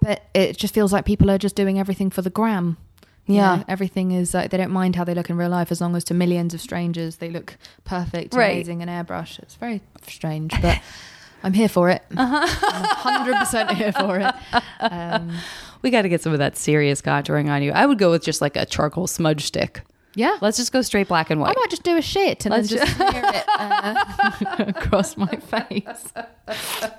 [0.00, 2.76] but it just feels like people are just doing everything for the gram.
[3.26, 3.56] You Yeah.
[3.56, 5.94] know, everything is like they don't mind how they look in real life as long
[5.94, 8.52] as to millions of strangers they look perfect, Right.
[8.52, 9.38] amazing, and airbrush.
[9.38, 10.80] It's very strange, but
[11.44, 12.02] I'm here for it.
[12.16, 12.46] Uh-huh.
[12.72, 14.34] I'm 100 percent here for it.
[14.80, 15.30] Um,
[15.82, 18.24] we got to get some of that serious contouring on you i would go with
[18.24, 19.82] just like a charcoal smudge stick
[20.14, 21.56] yeah, let's just go straight black and white.
[21.56, 25.26] I might just do a shit and Let's then just smear it uh, across my
[25.36, 26.12] face.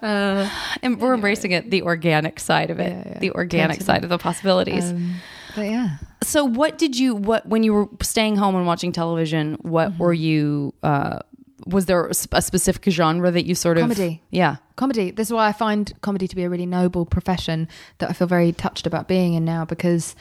[0.02, 0.50] Uh,
[0.82, 3.20] and we're embracing it the organic side of it Yeah, yeah.
[3.20, 3.86] the organic Totally.
[3.86, 5.16] side of the possibilities um,
[5.56, 5.98] but yeah.
[6.24, 10.04] so what did you what when you were staying home and watching television what Mm-hmm.
[10.04, 11.20] were you uh
[11.68, 14.22] was there a sp- a specific genre that you sort of Comedy.
[14.32, 15.12] yeah comedy.
[15.12, 17.68] This is why I find comedy to be a really noble profession
[18.00, 20.16] that I feel very touched about being in now because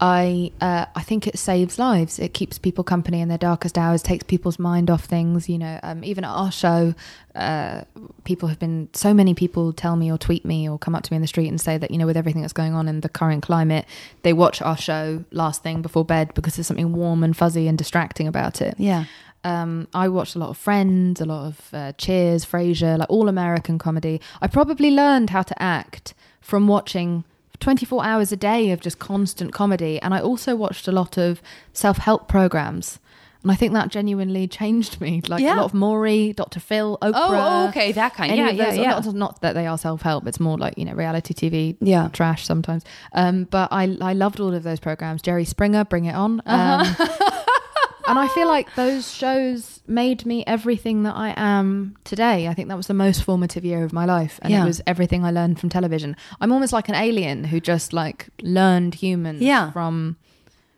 [0.00, 2.18] I uh, I think it saves lives.
[2.18, 5.48] It keeps people company in their darkest hours, takes people's mind off things.
[5.48, 6.94] You know, um, even at our show,
[7.34, 7.82] uh,
[8.24, 11.12] people have been so many people tell me or tweet me or come up to
[11.12, 13.00] me in the street and say that you know with everything that's going on in
[13.02, 13.84] the current climate,
[14.22, 17.76] they watch our show last thing before bed because there's something warm and fuzzy and
[17.76, 18.74] distracting about it.
[18.78, 19.04] yeah
[19.44, 23.28] Um, I watched a lot of Friends, a lot of uh, Cheers, Frasier, like all
[23.28, 24.20] American comedy.
[24.40, 27.24] I probably learned how to act from watching
[27.60, 30.00] 24 hours a day of just constant comedy.
[30.00, 31.40] And I also watched a lot of
[31.72, 32.98] self help programs.
[33.42, 35.22] And I think that genuinely changed me.
[35.26, 35.54] Like Yeah.
[35.54, 36.60] a lot of Maury, Dr.
[36.60, 37.12] Phil, Oprah.
[37.14, 40.26] oh okay that kind yeah of yeah yeah Not, not that they are self help.
[40.26, 42.08] It's more like you know reality TV, Yeah.
[42.12, 42.84] trash sometimes.
[43.14, 45.22] Um, but I I loved all of those programs.
[45.22, 46.40] Jerry Springer, Bring It On.
[46.44, 46.84] Uh-huh.
[47.02, 47.08] Um,
[48.08, 52.48] and I feel like those shows made me everything that I am today.
[52.48, 54.62] I think that was the most formative year of my life, and Yeah.
[54.62, 56.16] it was everything I learned from television.
[56.40, 59.70] I'm almost like an alien who just like learned humans Yeah.
[59.72, 60.16] from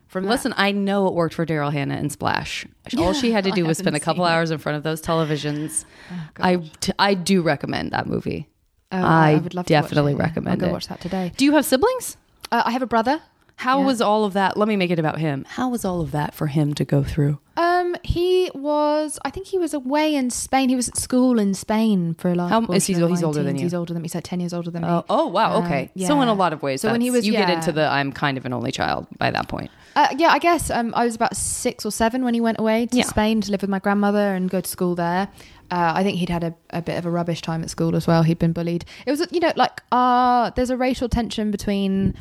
[0.09, 0.31] from that.
[0.31, 2.67] Listen, I know it worked for Daryl Hannah and Splash.
[2.99, 4.31] All she had to do I was spend a couple it.
[4.31, 5.87] hours in front of those televisions.
[6.11, 6.69] Oh, I, gosh.
[6.81, 8.47] t- I do recommend that movie.
[8.91, 10.73] Oh, I would love to watch definitely it, recommend I'll go it.
[10.73, 11.33] watch that today.
[11.39, 12.19] Do you have siblings?
[12.51, 13.23] Uh, I have a brother.
[13.57, 13.87] How Yeah.
[13.87, 14.59] was all of that?
[14.59, 15.47] Let me make it about him.
[15.49, 17.39] How was all of that for him to go through?
[17.57, 19.19] Um, he was.
[19.25, 20.69] I think he was away in Spain.
[20.69, 22.49] He was at school in Spain for a.
[22.49, 23.63] How- he- he's older than you?
[23.63, 24.07] He's older than me.
[24.07, 24.89] He's like ten years older than me.
[24.89, 25.91] Oh, oh wow, Um, okay.
[26.07, 28.13] So in a lot of ways, So when he was- you get into the I'm
[28.13, 29.71] kind of an only child by that point.
[29.95, 32.87] Uh, yeah, I guess um, I was about six or seven when he went away
[32.87, 33.05] to Yeah.
[33.05, 35.29] Spain to live with my grandmother and go to school there.
[35.71, 38.07] Uh, I think he'd had a, a bit of a rubbish time at school as
[38.07, 38.23] well.
[38.23, 38.85] He'd been bullied.
[39.07, 42.15] It was, you know, like uh, there's a racial tension between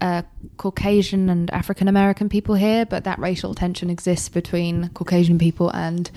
[0.00, 0.22] uh,
[0.56, 6.10] Caucasian and African American people here, but that racial tension exists between Caucasian people and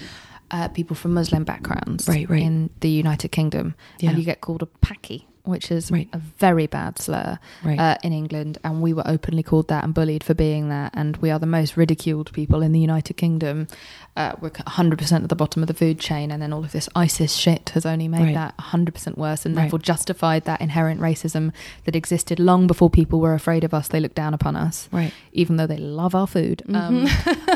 [0.51, 2.41] uh, people from Muslim backgrounds Right, right.
[2.41, 3.75] in the United Kingdom.
[3.99, 4.09] Yeah.
[4.11, 6.07] And you get called a Paki which is Right.
[6.13, 7.79] a very bad slur Right.
[7.79, 10.91] uh, in England, and we were openly called that and bullied for being that.
[10.93, 13.67] And we are the most ridiculed people in the United Kingdom.
[14.15, 16.89] Uh, we're 100% at the bottom of the food chain, and then all of this
[16.95, 18.33] ISIS shit has only made Right.
[18.33, 21.51] that 100% worse, and therefore justified that inherent racism
[21.85, 23.87] that existed long before people were afraid of us.
[23.87, 25.13] They looked down upon us, Right.
[25.33, 27.07] even though they love our food um,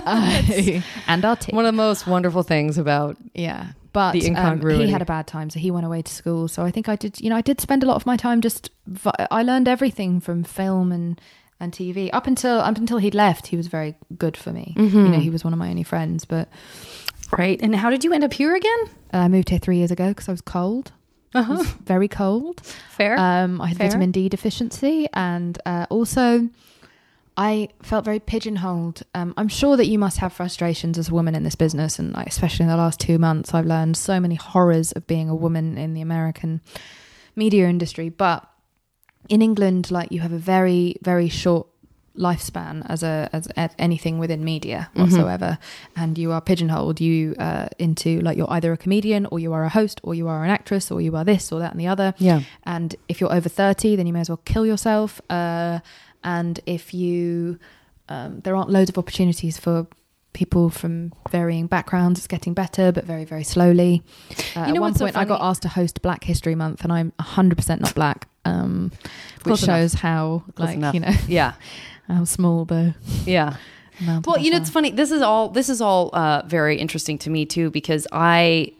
[0.05, 0.41] uh,
[1.07, 1.51] and our tea.
[1.55, 3.67] One of the most wonderful things about Yeah.
[3.93, 6.47] But The um, he had a bad time, so he went away to school.
[6.47, 8.39] So I think I did, you know, I did spend a lot of my time
[8.41, 8.69] just,
[9.29, 11.19] I learned everything from film and,
[11.59, 13.47] and TV up until up until he'd left.
[13.47, 14.73] He was very good for me.
[14.77, 16.23] You know, he was one of my only friends.
[16.25, 16.47] But
[17.37, 17.59] right.
[17.61, 18.79] And how did you end up here again?
[19.13, 20.91] uh, I moved here three years ago because I was cold.
[21.33, 22.61] I was very cold.
[22.89, 23.17] Fair.
[23.17, 23.87] Um, I had Fair.
[23.87, 26.49] vitamin D deficiency, and uh, also
[27.37, 29.03] I felt very pigeonholed.
[29.15, 32.13] Um, I'm sure that you must have frustrations as a woman in this business, and
[32.13, 35.35] like, especially in the last two months, I've learned so many horrors of being a
[35.35, 36.61] woman in the American
[37.35, 38.09] media industry.
[38.09, 38.47] But
[39.29, 41.67] in England, like you have a very, very short
[42.17, 45.57] lifespan as a as a- anything within media whatsoever
[45.95, 49.63] and you are pigeonholed you uh, into like you're either a comedian or you are
[49.63, 51.87] a host or you are an actress or you are this or that and the
[51.87, 52.41] other yeah.
[52.65, 55.79] and if you're over 30 then you may as well kill yourself uh,
[56.23, 57.57] and if you
[58.09, 59.87] um, there aren't loads of opportunities for
[60.33, 64.01] people from varying backgrounds it's getting better but very very slowly
[64.55, 66.55] uh, You know at one what's so point i got asked to host black history
[66.55, 68.91] month and i'm 100% not black um,
[69.35, 69.77] which Close enough.
[69.79, 70.93] shows how Close like enough.
[70.93, 71.53] you know Yeah.
[72.07, 73.57] how small the Yeah.
[74.25, 74.89] Well, you know, it's funny.
[74.89, 75.49] This is all.
[75.49, 78.73] This is all uh, very interesting to me too, because I.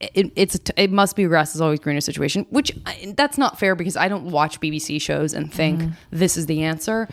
[0.00, 3.74] It, it's it must be grass is always greener situation, which I, that's not fair
[3.74, 5.92] because I don't watch BBC shows and think mm-hmm.
[6.10, 7.08] this is the answer.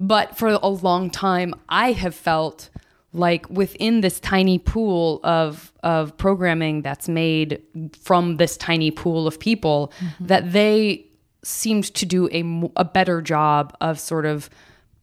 [0.00, 2.70] But for a long time, I have felt
[3.12, 7.62] like within this tiny pool of of programming that's made
[8.00, 10.26] from this tiny pool of people mm-hmm.
[10.26, 11.06] that they
[11.42, 14.50] seemed to do a, a better job of sort of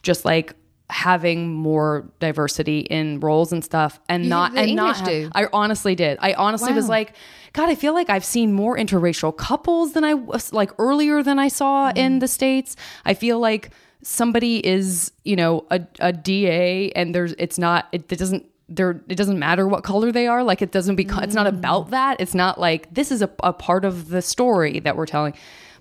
[0.04, 0.56] just like
[0.90, 5.32] having more diversity in roles and stuff and You not and not English do?
[5.34, 6.18] I honestly did.
[6.22, 7.16] I honestly was like,
[7.54, 11.40] God, I feel like I've seen more interracial couples than I was like earlier than
[11.40, 11.98] I saw Mm-hmm.
[11.98, 12.76] in the States.
[13.04, 13.72] I feel like
[14.04, 19.02] somebody is, you know, a, a DA and there's, it's not, it, it doesn't, there,
[19.10, 20.44] it doesn't matter what color they are.
[20.44, 21.38] Like it doesn't become, it's Mm.
[21.38, 22.20] not about that.
[22.20, 25.34] It's not like this is a, a part of the story that we're telling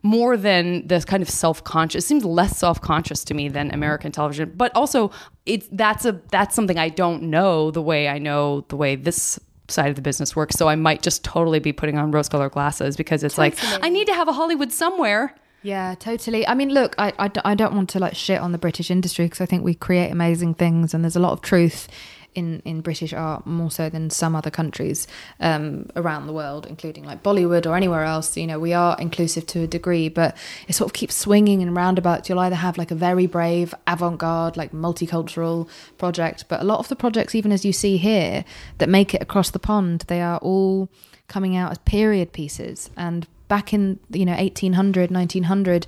[0.05, 4.53] more than this kind of self-conscious it seems less self-conscious to me than american television.
[4.55, 5.11] But also
[5.47, 9.41] it's that's a that's something i don't know the way i know the way this
[9.67, 10.57] side of the business works.
[10.57, 13.89] So i might just totally be putting on rose colored glasses because it's like i
[13.89, 15.35] need to have a hollywood somewhere.
[15.63, 16.47] Yeah, totally.
[16.47, 19.41] I mean, look, I I don't want to like shit on the British industry because
[19.41, 21.89] I think we create amazing things and there's a lot of truth
[22.35, 25.07] in, in British art more so than some other countries
[25.41, 28.37] um, around the world, including like Bollywood or anywhere else.
[28.37, 30.37] You know, we are inclusive to a degree, but
[30.69, 32.29] it sort of keeps swinging in roundabouts.
[32.29, 35.69] You'll either have like a very brave, avant garde, like multicultural
[35.99, 38.45] project, but a lot of the projects, even as you see here,
[38.79, 40.89] that make it across the pond, they are all
[41.29, 45.87] coming out as period pieces and back in you know 1800 1900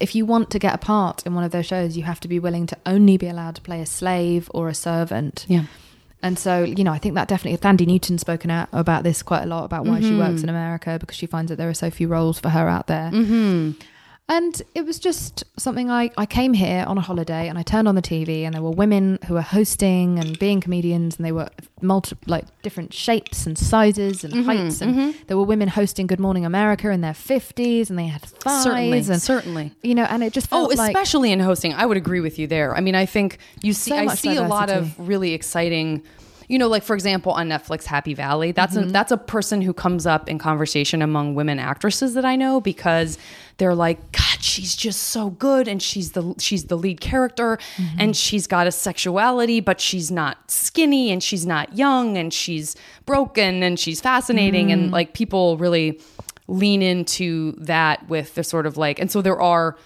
[0.00, 2.28] if you want to get a part in one of those shows you have to
[2.28, 5.46] be willing to only be allowed to play a slave or a servant.
[5.48, 5.64] Yeah.
[6.22, 9.42] And so you know i think that definitely Thandie Newton's spoken out about this quite
[9.42, 10.44] a lot about why she works mm-hmm.
[10.44, 13.10] in america because she finds that there are so few roles for her out there
[13.10, 13.70] mm-hmm.
[14.30, 17.88] And it was just something I, I came here on a holiday and I turned
[17.88, 21.32] on the TV and there were women who were hosting and being comedians and they
[21.32, 21.48] were
[21.82, 25.18] multi like different shapes and sizes and mm-hmm, heights and mm-hmm.
[25.26, 28.98] there were women hosting Good Morning America in their fifties and they had thighs certainly
[28.98, 31.96] and certainly you know and it just Oh, felt like especially in hosting, I would
[31.96, 32.76] agree with you there.
[32.76, 36.02] I mean, I think you see, So I see a lot of really exciting.
[36.50, 38.50] You know, like for example, on Netflix, Happy Valley.
[38.52, 38.88] That's Mm-hmm.
[38.88, 42.60] a, that's a person who comes up in conversation among women actresses that I know
[42.60, 43.18] because
[43.58, 48.00] they're like, God, she's just so good, and she's the she's the lead character, Mm-hmm.
[48.00, 52.74] and she's got a sexuality, but she's not skinny, and she's not young, and she's
[53.06, 54.72] broken, and she's fascinating, Mm.
[54.72, 56.00] and like people really
[56.48, 59.76] lean into that with the sort of like, and so there are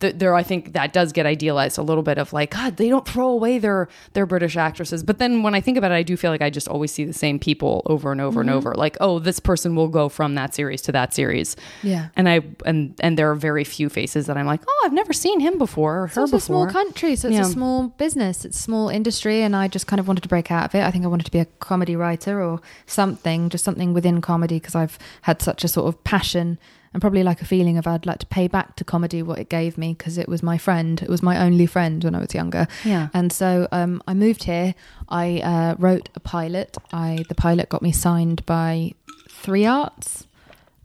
[0.00, 2.88] th- there I think that does get idealized a little bit of like God they
[2.88, 6.02] don't throw away their their British actresses but then when I think about it I
[6.02, 8.56] do feel like I just always see the same people over and over and Mm-hmm.
[8.58, 12.08] over like oh this person will go from that series to that series Yeah.
[12.16, 15.12] and I and and there are very few faces that I'm like oh I've never
[15.12, 17.42] seen him before or It's her also a small country, so it's Yeah.
[17.42, 18.44] a small business.
[18.44, 20.82] It's a small industry, and I just kind of wanted to break out of it.
[20.84, 24.56] I think I wanted to be a comedy writer or something, just something within comedy,
[24.60, 26.58] because I've had such a sort of passion
[26.94, 29.50] and probably like a feeling of I'd like to pay back to comedy what it
[29.50, 31.02] gave me because it was my friend.
[31.02, 32.66] It was my only friend when I was younger.
[32.84, 33.08] Yeah.
[33.12, 34.74] And so um, I moved here.
[35.08, 36.78] I uh, wrote a pilot.
[36.92, 38.94] I the pilot got me signed by
[39.28, 40.26] Three Arts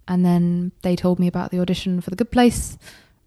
[0.09, 2.77] and then they told me about the audition for The Good Place,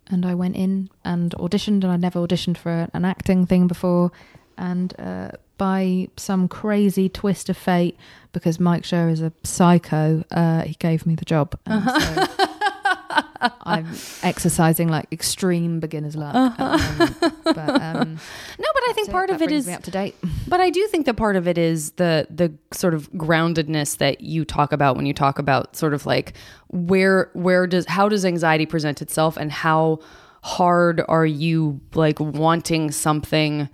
[0.08, 4.10] and I went in and auditioned, and I'd never auditioned for an acting thing before,
[4.58, 7.96] and uh, by some crazy twist of fate,
[8.32, 11.56] because Mike Schur is a psycho, uh, he gave me the job.
[11.66, 12.46] And so
[13.62, 13.86] I'm
[14.22, 16.34] exercising like extreme beginner's luck.
[16.34, 17.20] moment.
[17.44, 18.18] But, um,
[18.58, 20.14] No, but I think so part of it me up to date.
[20.48, 24.20] But I do think that part of it is the the sort of groundedness that
[24.20, 26.34] you talk about when you talk about sort of like
[26.68, 29.98] where where does how does anxiety present itself and how
[30.42, 33.68] hard are you like wanting something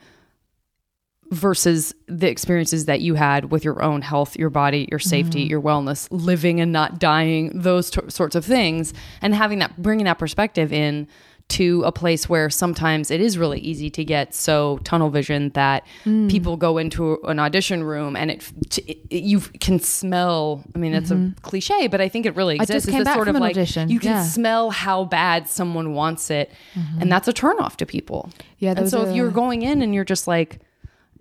[1.30, 5.50] versus the experiences that you had with your own health, your body, your safety, mm-hmm.
[5.50, 10.06] your wellness, living and not dying, those t- sorts of things, and having that, bringing
[10.06, 11.06] that perspective in
[11.48, 15.86] to a place where sometimes it is really easy to get so tunnel vision that
[16.04, 16.30] mm.
[16.30, 18.52] people go into an audition room and it,
[18.86, 20.62] it, it- you can smell.
[20.74, 21.40] I mean, it's a mm-hmm.
[21.40, 22.72] cliche, but I think it really I exists.
[22.72, 24.22] just It's came back sort from of like audition, you can yeah.
[24.24, 27.08] smell how bad someone wants it, and mm-hmm.
[27.08, 28.30] that's a turnoff to people.
[28.58, 30.60] Yeah, and so if you're going in and you're just like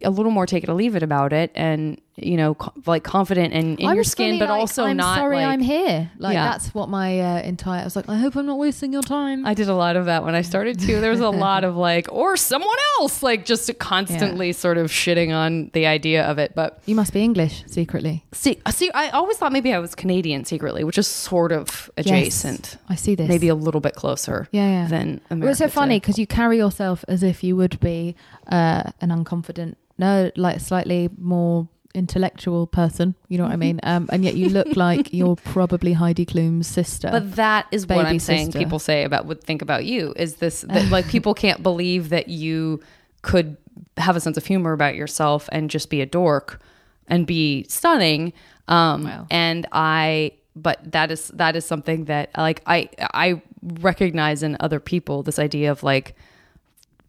[0.03, 3.03] a little more take it or leave it about it, and you know, co- like
[3.03, 5.45] confident and in I your skin, but like, also I'm not sorry like.
[5.47, 6.09] I'm here.
[6.18, 6.49] Like Yeah.
[6.49, 7.82] that's what my uh, entire.
[7.82, 9.45] I was like, I hope I'm not wasting your time.
[9.45, 10.99] I did a lot of that when I started too.
[10.99, 15.32] There was a lot of like, or someone else, like just constantly sort of shitting
[15.32, 16.55] on the idea of it.
[16.55, 18.26] But you must be English secretly.
[18.34, 22.78] see, see, I always thought maybe I was Canadian secretly, which is sort of adjacent,
[22.89, 23.28] I see this.
[23.30, 24.88] maybe a little bit closer Yeah, yeah.
[24.88, 25.43] than America.
[25.45, 28.15] Well, it's so funny because you carry yourself as if you would be
[28.47, 33.15] uh, an unconfident, no, like slightly more intellectual person.
[33.27, 33.79] You know what I mean?
[33.83, 37.09] Um, and yet you look like you're probably Heidi Klum's sister.
[37.11, 38.47] But that is what I'm saying.
[38.47, 38.59] sister.
[38.59, 42.29] People say about would think about you is this that like people can't believe that
[42.29, 42.81] you
[43.23, 43.57] could
[43.97, 46.61] have a sense of humor about yourself and just be a dork
[47.07, 48.31] and be stunning.
[48.67, 49.27] Um, Wow.
[49.31, 54.79] And I, but that is that is something that like I I recognize in other
[54.79, 56.15] people this idea of like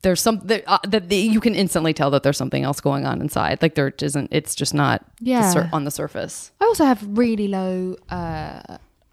[0.03, 3.05] there's some that, uh, that the, you can instantly tell that there's something else going
[3.07, 3.61] on inside.
[3.63, 4.29] Like there isn't.
[4.33, 5.51] It's just not the Yeah.
[5.51, 6.53] sur- on the surface.
[6.61, 8.61] I also have really low, uh,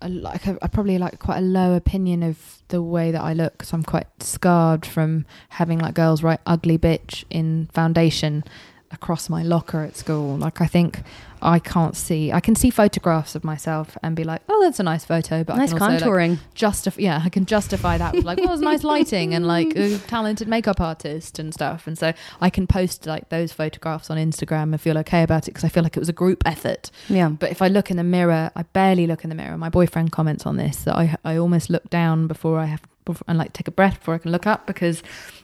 [0.02, 3.34] a, like a, a probably like quite a low opinion of the way that I
[3.34, 3.64] look.
[3.64, 8.44] So I'm quite scarred from having like girls write "ugly bitch" in foundation
[8.92, 10.38] across my locker at school.
[10.38, 11.02] Like I think
[11.46, 12.32] I can't see.
[12.32, 15.58] I can see photographs of myself and be like, "Oh, that's a nice photo," but
[15.58, 16.40] Nice I can also, like, contouring.
[16.54, 19.98] justify yeah i can justify that with like well it's nice lighting and like a
[20.08, 24.64] talented makeup artist and stuff and so i can post like those photographs on instagram
[24.64, 27.30] and feel okay about it because i feel like it was a group effort yeah.
[27.30, 30.12] but if i look in the mirror i barely look in the mirror my boyfriend
[30.12, 33.54] comments on this that i i almost look down before i have before, and like
[33.54, 35.04] take a breath before i can look up because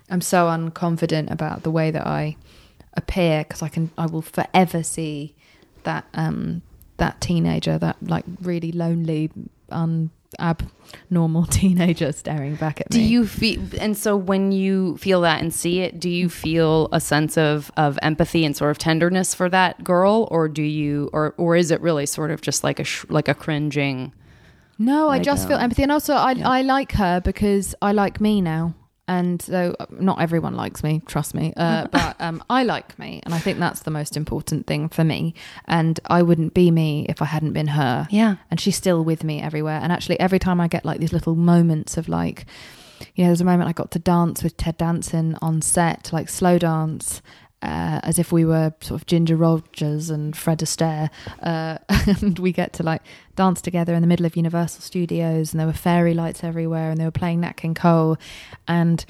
[0.10, 2.36] i'm so unconfident about the way that i
[2.94, 5.36] appear because i can i will forever see
[5.84, 6.62] that um
[6.98, 9.32] that teenager that like really lonely
[9.70, 10.10] un
[10.40, 13.04] abnormal teenager staring back at Do me.
[13.06, 16.88] Do you feel and so when you feel that and see it, do you feel
[16.92, 21.10] a sense of of empathy and sort of tenderness for that girl, or do you,
[21.14, 24.14] or or is it really sort of just like a sh- like a cringing?
[24.78, 27.92] No, I Like, just feel um, empathy, and also I I like her because I
[27.92, 28.74] like me now,
[29.08, 33.22] and so uh, not everyone likes me, trust me, uh, but um, I like me,
[33.24, 35.34] and I think that's the most important thing for me.
[35.68, 38.08] And I wouldn't be me if I hadn't been her.
[38.10, 38.36] Yeah.
[38.50, 39.80] and she's still with me everywhere.
[39.82, 42.46] And actually, every time I get like these little moments of like,
[43.16, 46.30] you know, there's a moment I got to dance with Ted Danson on set, like
[46.30, 47.22] slow dance.
[47.62, 51.10] Uh, as if we were sort of Ginger Rogers and Fred Astaire,
[51.44, 51.78] uh,
[52.22, 53.04] and we get to like
[53.36, 57.00] dance together in the middle of Universal Studios, and there were fairy lights everywhere, and
[57.00, 58.18] they were playing Nat King Cole,
[58.68, 59.06] and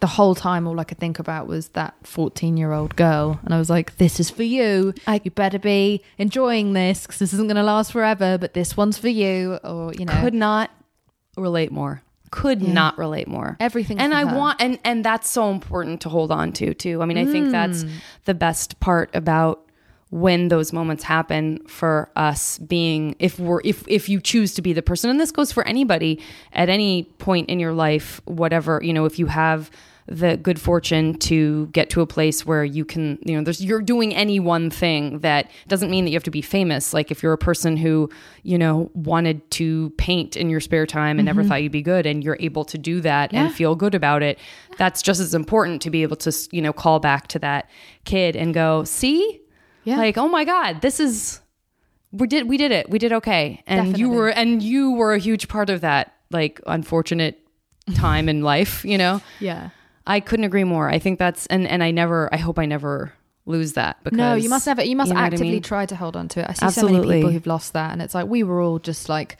[0.00, 3.40] the whole time all I could think about was that 14 year old girl.
[3.44, 4.92] And I was like, this is for you.
[5.24, 8.98] you better be enjoying this because this isn't going to last forever, but this one's
[8.98, 9.58] for you.
[9.64, 10.70] Or, you know, Could not
[11.36, 12.02] relate more.
[12.36, 12.72] Could Yeah.
[12.72, 13.56] not relate more.
[13.60, 13.98] Everything.
[13.98, 14.36] and I her.
[14.36, 17.00] want and and that's so important to hold on to too.
[17.02, 17.90] I mean, I think that's Mm.
[18.26, 19.62] the best part about
[20.10, 24.72] when those moments happen for us being if we're if if you choose to be
[24.72, 26.20] the person and this goes for anybody
[26.52, 29.68] at any point in your life whatever you know if you have
[30.08, 33.82] the good fortune to get to a place where you can you know there's you're
[33.82, 36.94] doing any one thing that doesn't mean that you have to be famous.
[36.94, 38.08] Like if you're a person who
[38.42, 41.48] you know wanted to paint in your spare time and never mm-hmm.
[41.48, 43.44] thought you'd be good and you're able to do that Yeah.
[43.44, 44.38] and feel good about it
[44.78, 47.68] that's just as important to be able to you know call back to that
[48.04, 49.40] kid and go see?
[49.84, 49.98] Yeah.
[49.98, 51.40] like oh my god this is
[52.12, 52.88] we did we did it.
[52.88, 53.62] We did okay.
[53.66, 57.40] And you were and you were a huge part of that like unfortunate
[57.94, 59.20] time in life you know?
[59.40, 59.70] Yeah.
[60.06, 63.12] I couldn't agree more i think that's and and i never i hope i never
[63.48, 64.82] lose that because No, you must never.
[64.82, 65.62] You must know what I actively mean?
[65.62, 66.46] try to hold on to it.
[66.48, 69.08] I see so many people who've lost that, and it's like we were all just
[69.08, 69.36] like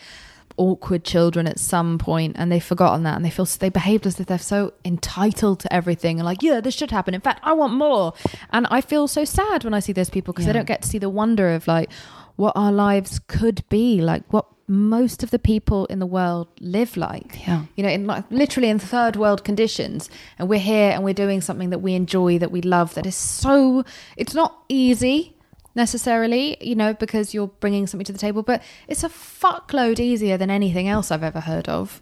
[0.59, 4.19] awkward children at some point and they've forgotten that and they feel they behaved as
[4.21, 7.53] if they're so entitled to everything and like yeah this should happen in fact i
[7.53, 8.15] want more
[8.53, 10.53] and i feel so sad when i see those people because Yeah.
[10.55, 11.91] they don't get to see the wonder of like
[12.37, 16.97] what our lives could be like what most of the people in the world live
[16.97, 17.47] like.
[17.47, 17.65] Yeah.
[17.77, 20.11] you know in like literally in third world conditions.
[20.39, 23.15] And we're here and we're doing something that we enjoy that we love that is
[23.15, 23.85] so
[24.17, 25.37] it's not easy
[25.77, 30.39] necessarily you know because you're bringing something to the table but it's a fuckload easier
[30.39, 32.01] than anything else i've ever heard of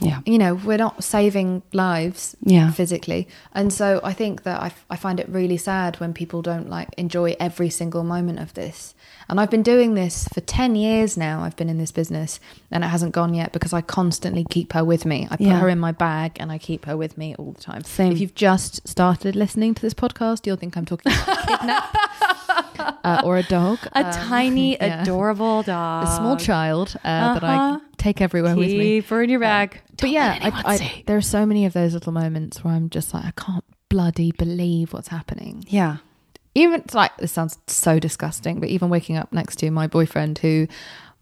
[0.00, 0.20] Yeah.
[0.26, 2.70] you know we're not saving lives Yeah.
[2.70, 6.68] physically and so i think that I, I find it really sad when people don't
[6.70, 8.94] like enjoy every single moment of this
[9.28, 12.38] and i've been doing this for 10 years now i've been in this business
[12.70, 15.58] and it hasn't gone yet because i constantly keep her with me i put Yeah.
[15.58, 18.12] her in my bag and i keep her with me all the time Same.
[18.12, 21.96] if you've just started listening to this podcast you'll think i'm talking about a kidnap
[23.04, 25.02] uh, or a dog A Um, tiny, yeah.
[25.02, 26.04] adorable dog.
[26.06, 27.78] a small child uh, that i Uh-huh.
[27.98, 29.80] Take everywhere with me Keep her in your bag.
[30.00, 33.12] but yeah, I, I, there are so many of those little moments where I'm just
[33.12, 35.64] like, I can't bloody believe what's happening.
[35.68, 35.98] Yeah.
[36.54, 40.66] Even like this sounds so disgusting, but even waking up next to my boyfriend who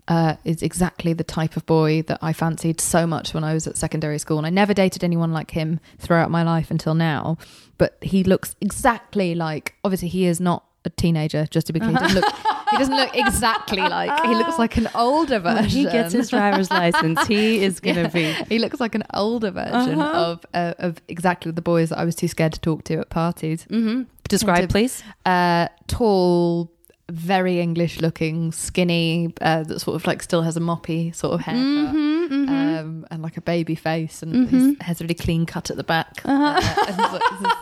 [0.09, 3.67] uh, is exactly the type of boy that I fancied so much when I was
[3.67, 7.39] at secondary school, and I never dated anyone like him throughout my life until now.
[7.79, 9.75] But he looks exactly like.
[9.85, 11.47] Obviously, he is not a teenager.
[11.51, 12.35] Just to be clear, he doesn't look.
[12.71, 14.25] He doesn't look exactly like.
[14.25, 15.63] He looks like an older version.
[15.63, 18.43] When he gets his driver's license, he is going to Yeah.
[18.43, 18.55] be.
[18.55, 20.19] He looks like an older version Uh-huh.
[20.33, 23.11] of uh, of exactly the boys that I was too scared to talk to at
[23.11, 23.65] parties.
[23.71, 25.05] hmm Describe, please.
[25.25, 26.73] Uh, tall,
[27.09, 31.41] very English looking, skinny, uh, that sort of like still has a moppy sort of
[31.43, 31.95] haircut.
[31.95, 35.85] Mm-hmm, Um, and like a baby face, and his hair's really clean cut at the
[35.85, 36.21] back.
[36.25, 36.61] Uh-huh.
[36.89, 37.53] Uh, and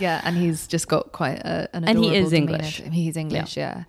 [0.00, 2.82] yeah, and he's just got quite a, an And he is demeanor English.
[2.90, 3.84] He's English, yeah.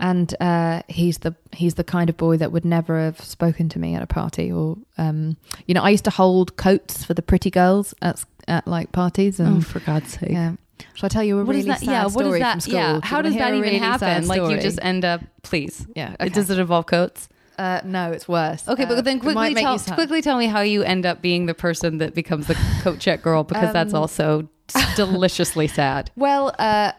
[0.00, 3.78] And uh, he's the he's the kind of boy that would never have spoken to
[3.78, 5.36] me at a party, or um,
[5.66, 9.40] you know, I used to hold coats for the pretty girls at at like parties,
[9.40, 10.30] Oh, for God's sake.
[10.32, 10.54] yeah.
[10.94, 11.78] Shall I tell you a What really is that?
[11.80, 12.52] sad Yeah, what story is that?
[12.52, 12.74] from school?
[12.74, 14.26] Yeah, Do how does that even really happen?
[14.26, 15.86] Like you just end up, please.
[15.94, 16.16] yeah.
[16.20, 17.28] It Does it involve coats?
[17.56, 18.66] Uh, no, it's worse.
[18.68, 21.54] Okay, Uh, but then quickly tell, quickly tell me how you end up being the
[21.54, 24.48] person that becomes the coat check girl because that's Um, also
[24.96, 26.10] deliciously sad.
[26.16, 26.92] Well, uh,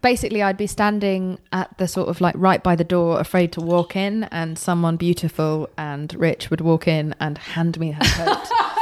[0.00, 3.60] basically, I'd be standing at the sort of like right by the door, afraid to
[3.60, 8.48] walk in, and someone beautiful and rich would walk in and hand me her coat.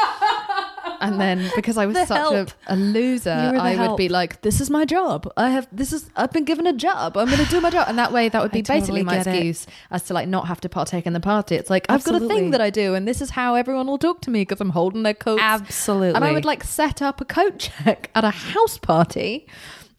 [1.04, 3.96] And then, because I was The such a, a loser, You were the I would
[3.96, 5.30] be like, "This is my job.
[5.36, 7.18] I have this is I've been given a job.
[7.18, 9.02] I'm going to do my job." And that way, that would I be basically totally
[9.04, 9.30] my get it.
[9.30, 11.56] excuse as to like not have to partake in the party.
[11.56, 13.98] It's like I've got a thing that I do, and this is how everyone will
[13.98, 15.42] talk to me because I'm holding their coats.
[15.42, 16.14] Absolutely.
[16.14, 19.46] And I would like set up a coat check at a house party.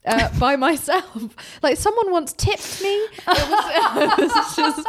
[0.06, 2.88] Uh, by myself, like someone once tipped me.
[2.88, 4.86] It was, it was just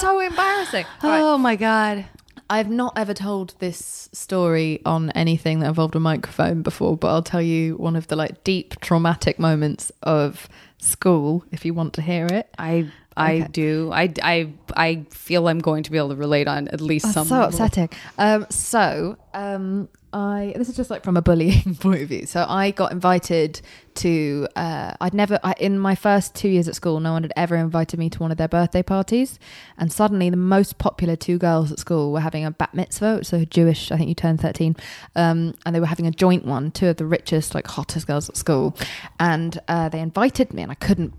[0.00, 0.84] so embarrassing.
[1.02, 1.20] Right.
[1.20, 2.06] Oh my god.
[2.52, 7.22] I've not ever told this story on anything that involved a microphone before, but I'll
[7.22, 10.48] tell you one of the like deep traumatic moments of
[10.78, 12.48] school if you want to hear it.
[12.58, 13.46] I I Okay.
[13.52, 13.90] do.
[13.92, 17.14] I, I I feel I'm going to be able to relate on at least That's
[17.14, 17.26] some.
[17.28, 17.48] so level.
[17.50, 17.88] upsetting.
[18.18, 22.26] Um, so um, I this is just like from a bullying point of view.
[22.26, 23.60] So I got invited
[23.96, 24.48] to.
[24.56, 27.54] Uh, I'd never I, in my first two years at school, no one had ever
[27.56, 29.38] invited me to one of their birthday parties,
[29.78, 33.32] and suddenly the most popular two girls at school were having a bat mitzvah, is
[33.50, 33.92] Jewish.
[33.92, 34.74] I think you turn thirteen,
[35.14, 36.72] um, and they were having a joint one.
[36.72, 38.76] Two of the richest, like hottest girls at school,
[39.20, 41.14] and uh, they invited me, and I couldn't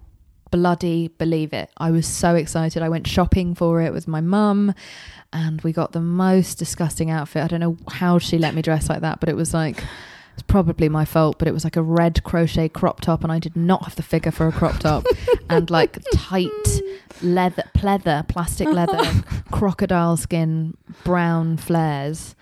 [0.52, 1.72] bloody believe it.
[1.78, 2.84] I was so excited.
[2.84, 4.74] I went shopping for it with my mum
[5.34, 7.44] and we got the most disgusting outfit.
[7.44, 9.84] I don't know how she let me dress like that, but it was like
[10.34, 13.40] it's probably my fault, but it was like a red crochet crop top and I
[13.40, 15.06] did not have the figure for a crop top
[15.50, 16.82] and like tight
[17.22, 19.04] leather pleather, plastic leather,
[19.52, 22.36] crocodile skin, brown flares.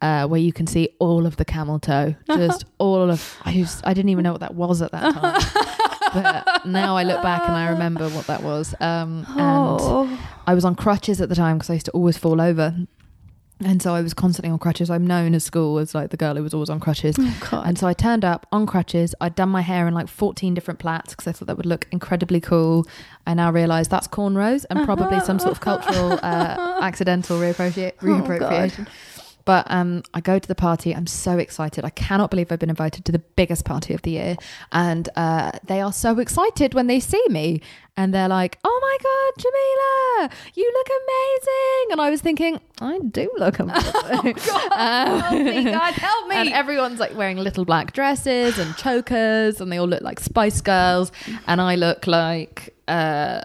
[0.00, 3.36] Uh, where you can see all of the camel toe, just all of.
[3.44, 7.02] I, just, I didn't even know what that was at that time but now I
[7.04, 8.74] look back and I remember what that was.
[8.80, 10.06] Um, Oh.
[10.08, 12.74] And I was on crutches at the time because I used to always fall over.
[13.64, 14.90] And so I was constantly on crutches.
[14.90, 17.14] I'm known at school as like the girl who was always on crutches.
[17.20, 19.14] Oh, And so I turned up on crutches.
[19.20, 21.86] I'd done my hair in like 14 different plaits because I thought that would look
[21.92, 22.84] incredibly cool.
[23.24, 28.06] I now realise that's cornrows and probably some sort of cultural uh, accidental reappropria- Oh,
[28.06, 28.88] reappropriation.
[29.44, 30.94] But um, I go to the party.
[30.94, 31.84] I'm so excited.
[31.84, 34.36] I cannot believe I've been invited to the biggest party of the year.
[34.70, 37.60] And uh, they are so excited when they see me.
[37.96, 41.92] And they're like, oh my God, Jameela, you look amazing.
[41.92, 43.82] And I was thinking, I do look amazing.
[43.82, 46.36] Help me, God, help me.
[46.42, 50.60] And everyone's like wearing little black dresses and chokers, and they all look like Spice
[50.62, 51.12] Girls.
[51.46, 53.42] And I look like, uh,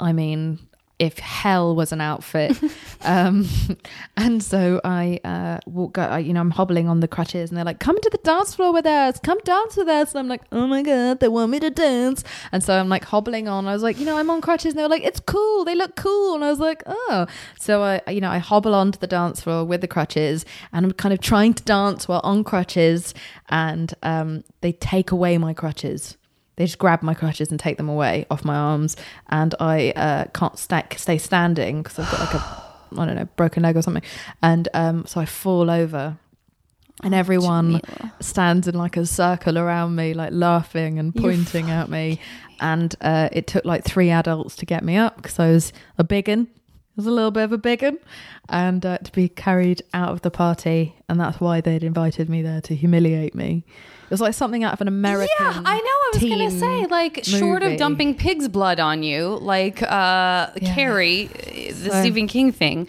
[0.00, 0.58] I mean,
[0.98, 2.56] if hell was an outfit.
[3.02, 3.46] um,
[4.16, 7.64] and so I uh, walk, I, you know, I'm hobbling on the crutches, and they're
[7.64, 9.18] like, "Come to the dance floor with us.
[9.20, 12.22] Come dance with us." And I'm like, "Oh my god, they want me to dance."
[12.52, 13.66] And so I'm like hobbling on.
[13.66, 15.64] I was like, you know, I'm on crutches, and they were like, "It's cool.
[15.64, 17.26] They look cool." And I was like, "Oh."
[17.58, 20.92] So I, you know, I hobble onto the dance floor with the crutches, and I'm
[20.92, 23.14] kind of trying to dance while on crutches,
[23.48, 26.16] and um, they take away my crutches.
[26.56, 28.96] They just grab my crutches and take them away off my arms,
[29.28, 32.64] and I uh, can't stay standing because I've got like a
[32.96, 34.04] I don't know broken leg or something,
[34.42, 36.16] and um, so I fall over,
[37.02, 37.80] and everyone
[38.20, 42.20] stands in like a circle around me, like laughing and pointing at me,
[42.60, 46.04] and uh, it took like three adults to get me up because I was a
[46.04, 46.46] big un.
[46.52, 47.98] I was a little bit of a big un,
[48.48, 52.42] and uh, to be carried out of the party, and that's why they'd invited me
[52.42, 53.64] there to humiliate me.
[54.14, 55.28] It was like something out of an American.
[55.40, 55.82] Yeah, I know.
[55.82, 59.86] I was gonna say, like, short of dumping pig's blood on you, like uh,
[60.56, 60.74] Yeah.
[60.74, 62.86] Carrie, the So- Stephen King thing.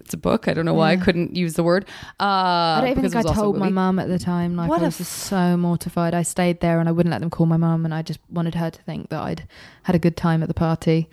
[0.00, 0.48] It's a book.
[0.48, 1.84] I don't know why I couldn't use the word.
[2.18, 3.74] Uh, I don't even think I was also a told my movie.
[3.74, 4.56] mum at the time.
[4.56, 6.14] Like What I was just so mortified.
[6.14, 8.54] I stayed there and I wouldn't let them call my mum, and I just wanted
[8.54, 9.46] her to think that I'd
[9.82, 11.10] had a good time at the party.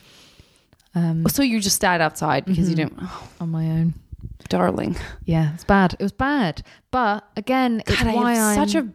[0.95, 3.95] Um, So you just stayed outside because you didn't, oh, on my own.
[4.47, 4.95] darling.
[5.25, 5.95] Yeah, it's bad.
[5.99, 6.61] It was bad.
[6.95, 8.87] But again, God, I why I am such a.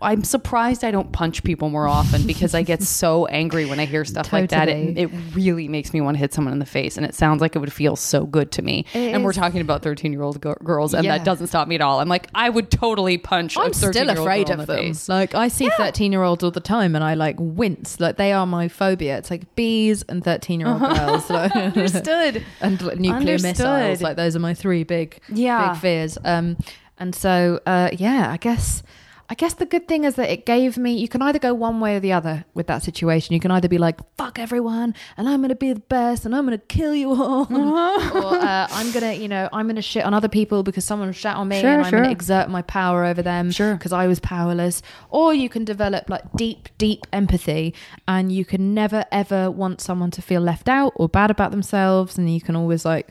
[0.00, 3.84] I'm surprised I don't punch people more often because I get so angry when I
[3.84, 4.68] hear stuff like that.
[4.68, 7.40] It, it really makes me want to hit someone in the face, and it sounds
[7.40, 8.84] like it would feel so good to me.
[8.94, 11.18] It and we're talking about 13 year old girls, and Yeah.
[11.18, 11.98] that doesn't stop me at all.
[11.98, 13.56] I'm like, I would totally punch.
[13.58, 14.76] I'm still 13-year-old afraid of the them.
[14.76, 15.08] face.
[15.08, 17.98] Like I see thirteen year olds all the time, and I like wince.
[17.98, 19.18] Like they are my phobia.
[19.18, 21.28] It's like bees and thirteen year old girls.
[21.38, 22.44] Like, Understood.
[22.60, 23.50] and like, nuclear Understood.
[23.58, 24.00] missiles.
[24.00, 25.72] Like those are my three big, Yeah.
[25.72, 26.18] big fears.
[26.24, 26.56] Um,
[26.98, 28.82] and so uh, yeah, I guess.
[29.30, 30.94] I guess the good thing is that it gave me.
[30.94, 33.34] You can either go one way or the other with that situation.
[33.34, 36.34] You can either be like "fuck everyone" and I'm going to be the best and
[36.34, 39.76] I'm going to kill you all, or uh, I'm going to, you know, I'm going
[39.76, 42.10] to shit on other people because someone shat on me Sure, and I'm going to
[42.10, 43.74] exert my power over them Sure.
[43.74, 44.80] because I was powerless.
[45.10, 47.74] Or you can develop like deep, deep empathy
[48.06, 52.16] and you can never ever want someone to feel left out or bad about themselves.
[52.16, 53.08] And you can always like,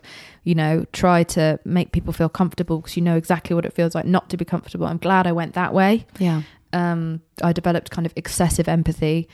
[0.48, 3.94] you know, try to make people feel comfortable because you know exactly what it feels
[3.94, 4.88] like not to be comfortable.
[4.88, 6.06] I'm glad I went that way.
[6.20, 6.44] Yeah.
[6.72, 9.28] Um, I developed kind of excessive empathy.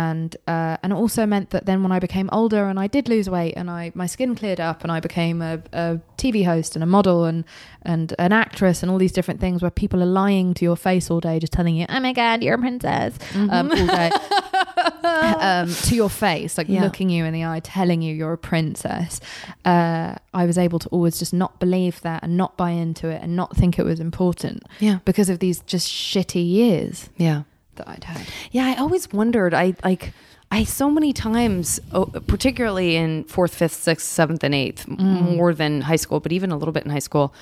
[0.00, 3.08] And uh, and it also meant that then when I became older and I did
[3.14, 6.70] lose weight and I my skin cleared up and I became a, a TV host
[6.76, 7.44] and a model and
[7.92, 11.10] and an actress and all these different things where people are lying to your face
[11.10, 14.10] all day just telling you oh my god you're a princess um, all day
[15.04, 16.82] um, to your face like Yeah.
[16.84, 19.20] looking you in the eye telling you you're a princess
[19.64, 23.22] uh, I was able to always just not believe that and not buy into it
[23.22, 24.98] and not think it was important Yeah.
[25.04, 27.42] because of these just shitty years Yeah.
[27.80, 28.26] That I'd had.
[28.52, 29.54] Yeah, I always wondered.
[29.54, 30.12] I like.
[30.52, 35.54] I so many times, oh, particularly in fourth, fifth, sixth, seventh, and eighth, m- more
[35.54, 37.32] than high school, but even a little bit in high school.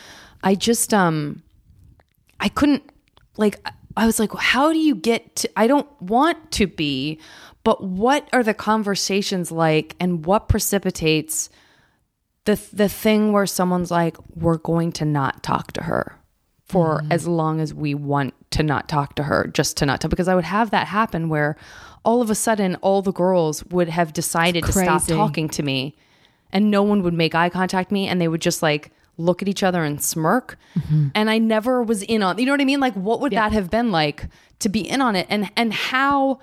[0.45, 1.43] I just, um,
[2.39, 2.82] I couldn't
[3.39, 3.59] like.
[3.97, 5.51] I was like, how do you get to?
[5.57, 7.18] I don't want to be,
[7.64, 11.49] but what are the conversations like, and what precipitates
[12.45, 16.14] the the thing where someone's like, we're going to not talk to her
[16.68, 17.12] for mm-hmm.
[17.12, 20.10] as long as we want to not talk to her, just to not talk.
[20.10, 21.56] Because I would have that happen where
[22.04, 25.94] all of a sudden all the girls would have decided to stop talking to me
[26.52, 29.48] and no one would make eye contact me and they would just like look at
[29.48, 30.56] each other and smirk.
[30.78, 31.08] Mm-hmm.
[31.14, 32.80] And I never was in on you know what I mean?
[32.80, 34.26] Like what would that have been like
[34.60, 36.40] to be in on it and and how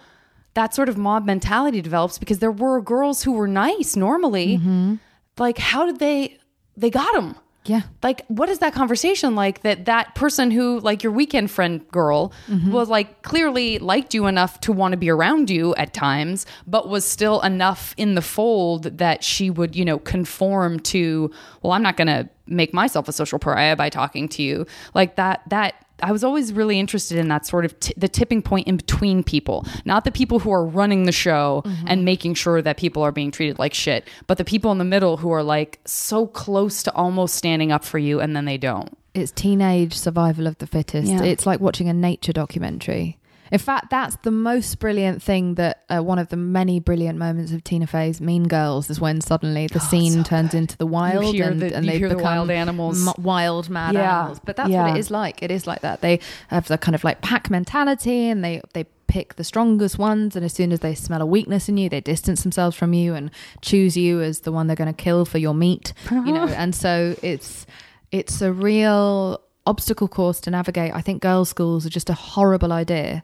[0.54, 4.58] that sort of mob mentality develops because there were girls who were nice normally.
[4.58, 4.96] Mm-hmm.
[5.38, 6.38] Like how did they
[6.78, 7.36] they got them?
[7.68, 7.82] Yeah.
[8.04, 12.32] like what is that conversation like that that person who like your weekend friend girl
[12.48, 12.72] mm-hmm.
[12.72, 16.90] was like clearly liked you enough to want to be around you at times but
[16.90, 21.82] was still enough in the fold that she would you know conform to well i'm
[21.84, 25.85] not going to make myself a social pariah by talking to you like that that
[26.06, 29.24] I was always really interested in that sort of t- the tipping point in between
[29.24, 31.88] people, not the people who are running the show mm-hmm.
[31.88, 34.86] and making sure that people are being treated like shit, but the people in the
[34.86, 38.58] middle who are like so close to almost standing up for you and then they
[38.58, 38.96] don't.
[39.16, 41.12] It's teenage survival of the fittest.
[41.12, 41.24] Yeah.
[41.24, 43.18] It's like watching a nature documentary.
[43.52, 47.52] In fact, that's the most brilliant thing that uh, one of the many brilliant moments
[47.52, 51.62] of Tina Fey's Mean Girls is when suddenly the scene turns into the wild and,
[51.62, 53.08] the- and they hear the become wild animals.
[53.08, 54.20] m- wild, mad Yeah.
[54.20, 54.40] animals.
[54.44, 54.88] But that's Yeah.
[54.88, 55.44] what it is like.
[55.44, 56.02] It is like that.
[56.02, 60.36] They have the kind of like pack mentality and they, they pick the strongest ones.
[60.36, 63.14] And as soon as they smell a weakness in you, they distance themselves from you
[63.14, 63.30] and
[63.62, 66.48] choose you as the one they're going to kill for your meat, you know?
[66.58, 67.68] And so it's,
[68.12, 70.94] it's a real obstacle course to navigate.
[70.96, 73.24] I think girls' schools are just a horrible idea.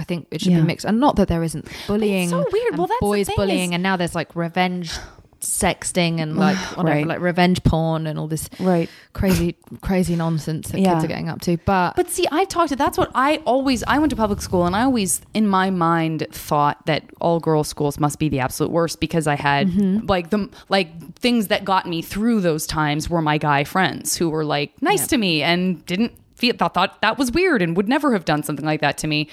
[0.00, 0.60] I think it should Yeah.
[0.62, 2.68] be mixed, and not that there isn't bullying, so weird.
[2.72, 4.90] and Well, that's the boys bullying, is- and now there's like revenge
[5.40, 7.06] sexting and like whatever, Right.
[7.06, 8.88] like revenge porn and all this Right.
[9.14, 10.92] crazy crazy nonsense that Yeah.
[10.94, 11.56] kids are getting up to.
[11.64, 14.66] But, But see, I talked to that's what I always I went to public school
[14.66, 18.70] and I always in my mind thought that all girls schools must be the absolute
[18.70, 20.06] worst because I had Mm-hmm.
[20.08, 24.28] like the like things that got me through those times were my guy friends who
[24.28, 27.88] were like nice to me and didn't feel thought, thought that was weird and would
[27.88, 29.28] never have done something like that to me.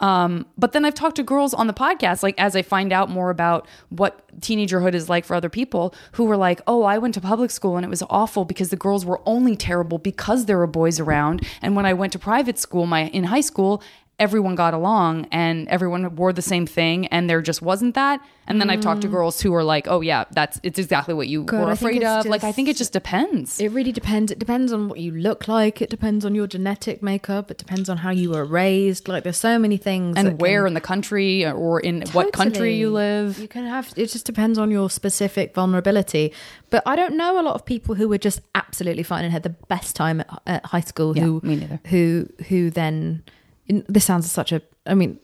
[0.00, 3.10] Um, but then I've talked to girls on the podcast, like as I find out
[3.10, 7.14] more about what teenagerhood is like for other people, who were like, "Oh, I went
[7.14, 10.58] to public school and it was awful because the girls were only terrible because there
[10.58, 13.82] were boys around." And when I went to private school, my in high school,
[14.18, 18.20] everyone got along and everyone wore the same thing, and there just wasn't that.
[18.46, 19.10] And then I've talked to mm.
[19.10, 22.44] girls who are like, "Oh yeah, that's it's exactly what you were afraid of." like
[22.44, 23.60] I think it just depends.
[23.60, 24.32] It really depends.
[24.32, 25.82] It depends on what you look like.
[25.82, 27.50] It depends on your genetic makeup.
[27.50, 29.06] It depends on how you were raised.
[29.06, 30.16] Like there's so many things.
[30.16, 33.38] and where can- in the country or in what country you live.
[33.38, 33.92] You can have.
[33.96, 36.32] It just depends on your specific vulnerability.
[36.70, 39.42] But I don't know a lot of people who were just absolutely fine and had
[39.42, 41.16] the best time at, at high school.
[41.16, 41.80] Yeah, who neither.
[41.88, 43.24] Who who then?
[43.68, 44.62] This sounds such a.
[44.86, 45.18] I mean.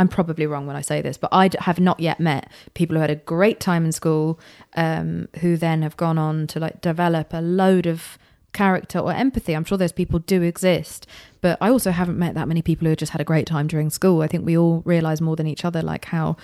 [0.00, 3.00] I'm probably wrong when I say this, but I have not yet met people who
[3.00, 4.38] had a great time in school,
[4.76, 8.16] um, who then have gone on to like develop a load of
[8.52, 9.54] character or empathy.
[9.54, 11.08] I'm sure those people do exist,
[11.40, 13.90] but I also haven't met that many people who just had a great time during
[13.90, 14.22] school.
[14.22, 16.36] I think we all realize more than each other like how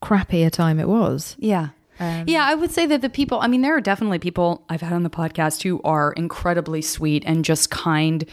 [0.00, 1.34] crappy a time it was.
[1.40, 1.70] Yeah.
[2.26, 4.92] yeah, I would say that the people, I mean, there are definitely people I've had
[4.92, 8.24] on the podcast who are incredibly sweet and just kind,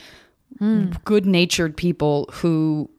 [1.05, 2.89] good natured people who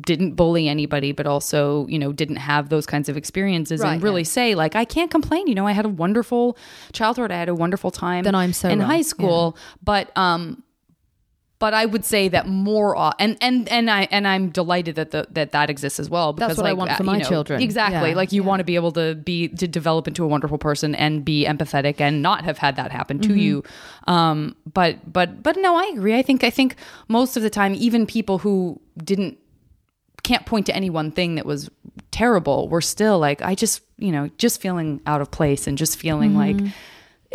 [0.00, 4.02] didn't bully anybody, but also, you know, didn't have those kinds of experiences Right, and
[4.02, 4.26] really yeah.
[4.26, 5.46] say, like, I can't complain.
[5.48, 6.56] You know, I had a wonderful
[6.92, 7.30] childhood.
[7.30, 8.88] I had a wonderful time Then I'm so in wrong.
[8.88, 9.56] high school.
[9.84, 10.62] But, um,
[11.58, 15.26] but I would say that more, and and and I and I'm delighted that the,
[15.30, 16.32] that that exists as well.
[16.34, 17.62] Because That's what I want uh, for you my know, children.
[17.62, 18.48] Exactly, Yeah, like you yeah.
[18.48, 22.00] want to be able to be to develop into a wonderful person and be empathetic
[22.00, 23.32] and not have had that happen Mm-hmm.
[23.34, 23.62] to you.
[24.06, 26.14] Um, but but but no, I agree.
[26.18, 26.76] I think I think
[27.08, 29.38] most of the time, even people who didn't
[30.22, 31.70] can't point to any one thing that was
[32.10, 35.98] terrible were still like I just you know just feeling out of place and just
[35.98, 36.64] feeling Mm-hmm.
[36.64, 36.74] like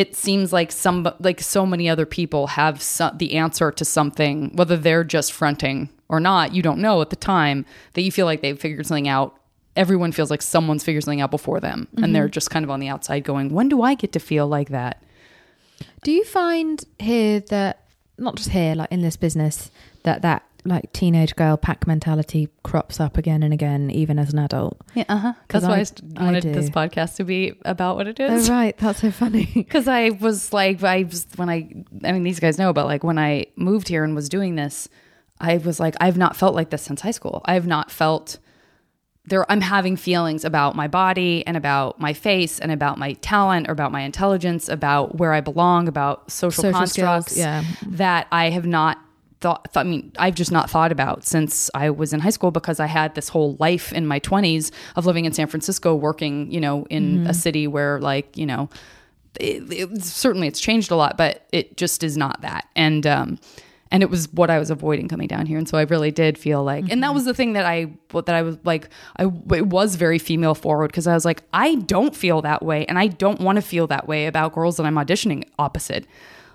[0.01, 2.79] it seems like some like so many other people have
[3.17, 7.15] the answer to something whether they're just fronting or not you don't know at the
[7.15, 9.37] time that you feel like they've figured something out.
[9.75, 12.13] Everyone feels like someone's figured something out before them and mm-hmm.
[12.13, 14.69] they're just kind of on the outside going when do i get to feel like
[14.69, 15.03] that?
[16.03, 17.83] Do you find here that
[18.17, 19.71] not just here, like in this business,
[20.03, 24.39] that that like teenage girl pack mentality crops up again and again, even as an
[24.39, 24.79] adult?
[24.93, 25.33] yeah uh huh.
[25.47, 26.51] that's why I- i, st- I wanted do.
[26.53, 28.49] this podcast to be about what it is.
[28.49, 29.49] Oh right, that's so funny.
[29.53, 31.69] because I was like, I was when I,
[32.03, 34.87] I mean, these guys know, but like when I moved here and was doing this,
[35.39, 37.41] I was like, I've not felt like this since high school.
[37.45, 38.37] I've not felt
[39.25, 39.49] there.
[39.51, 43.71] I'm having feelings about my body and about my face and about my talent or
[43.71, 47.31] about my intelligence, about where I belong, about social, Social constructs.
[47.33, 47.63] skills, yeah.
[47.87, 48.99] that I have not.
[49.41, 52.79] Thought, I mean, I've just not thought about since I was in high school because
[52.79, 56.61] I had this whole life in my 20s of living in San Francisco, working, you
[56.61, 57.27] know, in mm-hmm.
[57.27, 58.69] a city where, like, you know,
[59.39, 62.67] it, it, certainly it's changed a lot, but it just is not that.
[62.75, 63.39] And um,
[63.91, 66.37] and it was what I was avoiding coming down here, and so I really did
[66.37, 67.15] feel like, and that mm-hmm.
[67.15, 70.55] was the thing that I what that I was like, I it was very female
[70.55, 73.61] forward because I was like, I don't feel that way, and I don't want to
[73.61, 76.07] feel that way about girls that I'm auditioning opposite.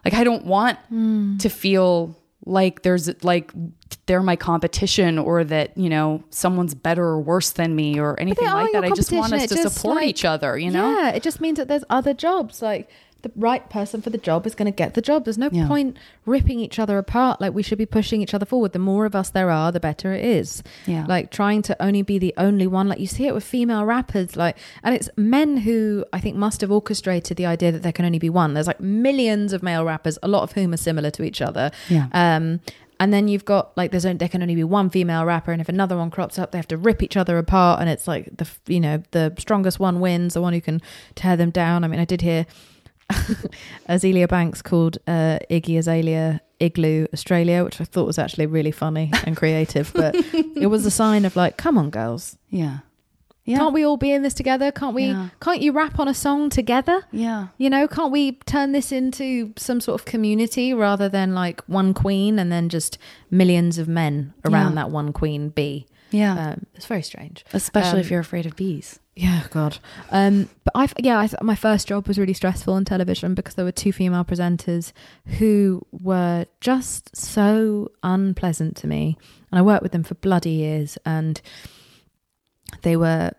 [0.05, 1.37] Like I don't want hmm.
[1.39, 2.17] to feel
[2.47, 3.53] like there's like
[4.07, 8.47] they're my competition or that you know someone's better or worse than me or anything
[8.47, 8.85] like that.
[8.85, 10.99] I just want us to support like- each other, you know.
[10.99, 12.63] Yeah, it just means that there's other jobs.
[12.63, 12.89] Like
[13.23, 15.25] the right person for the job is going to get the job.
[15.25, 15.67] There's no Yeah.
[15.67, 15.97] point
[16.27, 17.41] ripping each other apart.
[17.41, 18.73] Like we should be pushing each other forward.
[18.73, 20.63] The more of us there are, the better it is.
[20.87, 21.07] Yeah.
[21.09, 22.89] Like trying to only be the only one.
[22.89, 24.37] Like you see it with female rappers.
[24.37, 28.05] Like, and it's men who I think must have orchestrated the idea that there can
[28.05, 28.55] only be one.
[28.55, 31.71] There's like millions of male rappers, a lot of whom are similar to each other.
[31.89, 32.07] Yeah.
[32.13, 32.61] Um,
[33.01, 35.61] and then you've got like there's only, there can only be one female rapper, and
[35.61, 38.35] if another one crops up, they have to rip each other apart, and it's like
[38.39, 40.81] the you know the strongest one wins, the one who can
[41.15, 41.85] tear them down.
[41.85, 42.47] I mean, I did hear
[43.89, 49.11] Azealia Banks called uh, Iggy Azalea Igloo Australia, which I thought was actually really funny
[49.25, 52.79] and creative, but it was a sign of like, come on, girls, Yeah.
[53.45, 53.59] Yeah.
[53.59, 54.73] can't we all be in this together?
[54.73, 55.05] Can't we?
[55.07, 55.29] Yeah.
[55.41, 57.03] Can't you rap on a song together?
[57.13, 57.49] yeah.
[57.59, 61.95] You know, can't we turn this into some sort of community rather than like one
[61.95, 62.99] queen and then just
[63.31, 64.75] millions of men around Yeah.
[64.83, 65.87] that one queen bee?
[66.11, 66.51] Yeah.
[66.51, 67.45] Um, it's very strange.
[67.53, 69.01] Especially Um, if you're afraid of bees.
[69.17, 69.79] Yeah, God.
[70.11, 73.65] Um, but I, yeah, I my first job was really stressful on television because there
[73.65, 74.93] were two female presenters
[75.39, 79.17] who were just so unpleasant to me,
[79.51, 81.41] and I worked with them for bloody years, and
[82.83, 83.31] they were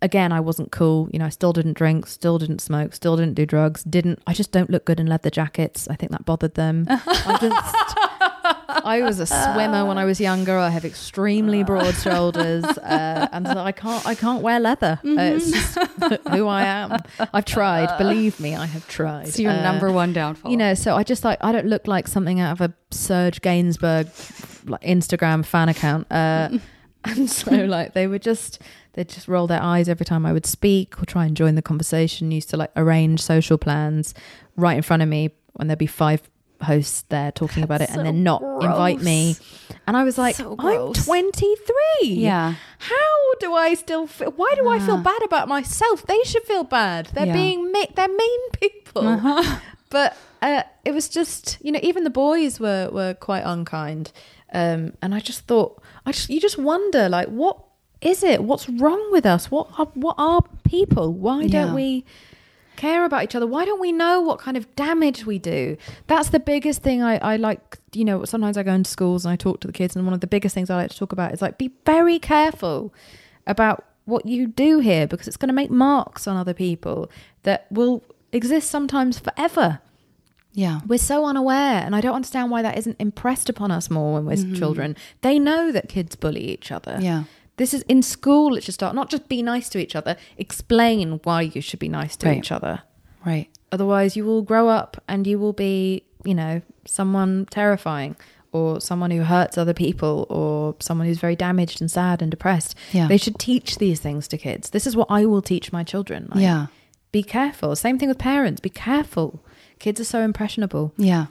[0.00, 1.08] again, I wasn't cool.
[1.12, 3.82] You know, I still didn't drink, still didn't smoke, still didn't do drugs.
[3.84, 5.88] Didn't I just don't look good in leather jackets?
[5.88, 6.86] I think that bothered them.
[6.88, 7.98] I just.
[8.84, 10.56] I was a swimmer when I was younger.
[10.56, 14.06] I have extremely broad shoulders, uh, and so I can't.
[14.06, 15.00] I can't wear leather.
[15.04, 15.78] Uh, it's just
[16.28, 16.98] who I am.
[17.32, 17.96] I've tried.
[17.98, 19.28] Believe me, I have tried.
[19.28, 20.50] It's your Uh, number one downfall.
[20.50, 23.40] you know, so I just like I don't look like something out of a Serge
[23.40, 24.06] Gainsbourg
[24.68, 26.06] like Instagram fan account.
[26.10, 26.50] Uh,
[27.04, 28.60] and so like they would just
[28.94, 31.54] they would just roll their eyes every time I would speak or try and join
[31.54, 32.30] the conversation.
[32.32, 34.14] Used to like arrange social plans
[34.56, 36.22] right in front of me when there'd be five
[36.62, 39.36] hosts there talking about it and then not invite me.
[39.86, 42.08] And I was like, So I'm 23.
[42.08, 42.54] Yeah.
[42.78, 44.30] How do I still feel?
[44.32, 46.06] Why do I feel bad about myself?
[46.06, 47.06] They should feel bad.
[47.14, 47.32] They're Yeah.
[47.32, 49.20] being ma- they're mean people.
[49.90, 54.12] But uh, it was just you know even the boys were were quite unkind,
[54.52, 57.56] um, and I just thought I just you just wonder like what
[58.02, 58.44] is it?
[58.44, 59.50] What's wrong with us?
[59.50, 61.14] What are, what are people?
[61.14, 61.48] Why Yeah.
[61.64, 62.04] don't we?
[62.78, 63.46] Care about each other.
[63.46, 65.76] Why don't we know what kind of damage we do?
[66.06, 69.32] That's the biggest thing I, I like you know sometimes i go into schools and
[69.32, 71.12] i talk to the kids and one of the biggest things i like to talk
[71.12, 72.92] about is like be very careful
[73.46, 77.10] about what you do here because it's going to make marks on other people
[77.42, 78.02] that will
[78.32, 79.80] exist sometimes forever.
[80.54, 80.80] Yeah.
[80.86, 84.24] we're so unaware and i don't understand why that isn't impressed upon us more when
[84.24, 84.54] we're mm-hmm.
[84.54, 84.96] children.
[85.20, 86.98] They know that kids bully each other.
[87.00, 87.24] Yeah.
[87.58, 91.20] This is in school it should start not just be nice to each other explain
[91.24, 92.38] why you should be nice to Right.
[92.38, 92.82] each other
[93.26, 93.48] Right.
[93.70, 98.16] otherwise you will grow up and you will be you know someone terrifying
[98.50, 102.74] or someone who hurts other people or someone who's very damaged and sad and depressed
[102.92, 103.06] Yeah.
[103.08, 106.28] they should teach these things to kids this is what i will teach my children
[106.32, 106.66] Like, Yeah.
[107.12, 109.40] be careful same thing with parents be careful
[109.78, 111.26] kids are so impressionable Yeah.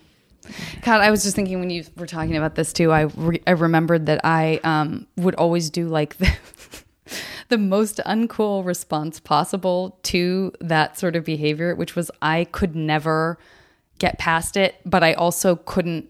[0.82, 2.92] God, I was just thinking when you were talking about this too.
[2.92, 6.32] I re- I remembered that I um, would always do like the,
[7.50, 13.38] the most uncool response possible to that sort of behavior, which was I could never
[14.00, 16.10] get past it, but I also couldn't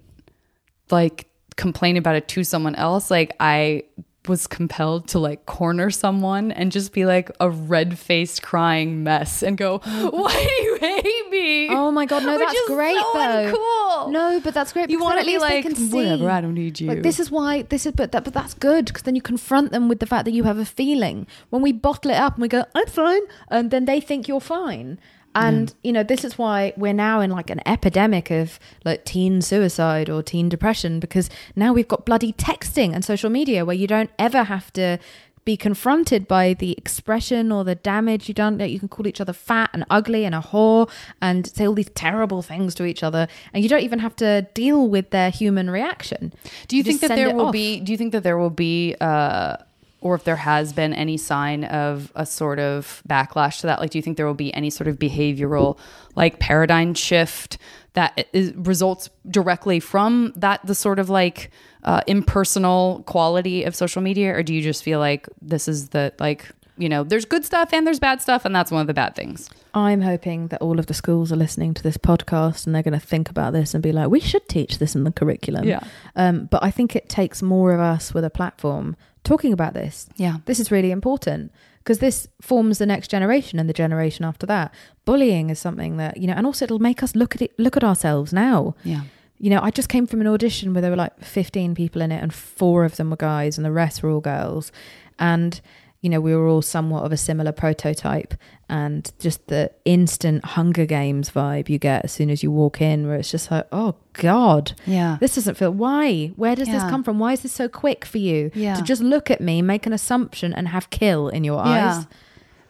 [0.89, 3.11] like complain about it to someone else.
[3.11, 3.83] Like I
[4.29, 9.41] was compelled to like corner someone and just be like a red faced crying mess
[9.43, 13.11] and go, "Why do you hate me?" Oh my god, no, Which that's great so
[13.13, 13.53] though.
[13.53, 14.11] uncool.
[14.11, 14.89] No, but that's great.
[14.89, 15.95] You want to at be least they like, can see.
[15.95, 16.87] whatever, I don't need you.
[16.87, 19.71] Like this is why this is, but that, but that's good because then you confront
[19.71, 21.27] them with the fact that you have a feeling.
[21.49, 24.39] When we bottle it up and we go, "I'm fine," and then they think you're
[24.41, 24.99] fine.
[25.43, 29.41] And you know, this is why we're now in like an epidemic of like teen
[29.41, 33.87] suicide or teen depression because now we've got bloody texting and social media where you
[33.87, 34.99] don't ever have to
[35.45, 39.31] be confronted by the expression or the damage you done you can call each other
[39.31, 40.89] fat and ugly and a whore
[41.21, 44.41] and say all these terrible things to each other and you don't even have to
[44.53, 46.33] deal with their human reaction
[46.67, 47.53] Do you, think that there will off.
[47.53, 47.79] be?
[47.79, 49.55] Do you think that there will be, uh,
[50.01, 53.79] or if there has been any sign of a sort of backlash to that?
[53.79, 55.77] Like, do you think there will be any sort of behavioral,
[56.15, 57.57] like paradigm shift
[57.93, 60.63] that is, results directly from that?
[60.65, 61.49] The sort of like
[61.83, 66.13] uh, impersonal quality of social media, or do you just feel like this is the
[66.19, 66.51] like?
[66.79, 69.15] You know, there's good stuff and there's bad stuff, and that's one of the bad
[69.15, 69.49] things.
[69.73, 72.99] i'm hoping that all of the schools are listening to this podcast and they're going
[72.99, 75.81] to think about this and be like we should teach this in the curriculum Yeah.
[76.15, 78.95] um, but i think it takes more of us with a platform
[79.27, 80.37] talking about this Yeah.
[80.45, 81.51] this is really important
[81.83, 84.73] because this forms the next generation and the generation after that
[85.05, 87.77] bullying is something that you know and also it'll make us look at it look
[87.77, 89.01] at ourselves now Yeah.
[89.43, 92.11] you know i just came from an audition where there were like 15 people in
[92.11, 94.71] it and four of them were guys and the rest were all girls
[95.19, 95.61] and
[96.01, 98.33] you know we were all somewhat of a similar prototype
[98.69, 103.07] and just the instant hunger games vibe you get as soon as you walk in
[103.07, 105.17] where it's just like oh god Yeah.
[105.21, 108.17] this doesn't feel why where does this come from why is this so quick for
[108.17, 108.75] you Yeah.
[108.75, 111.97] to just look at me make an assumption and have kill in your Yeah.
[111.99, 112.07] eyes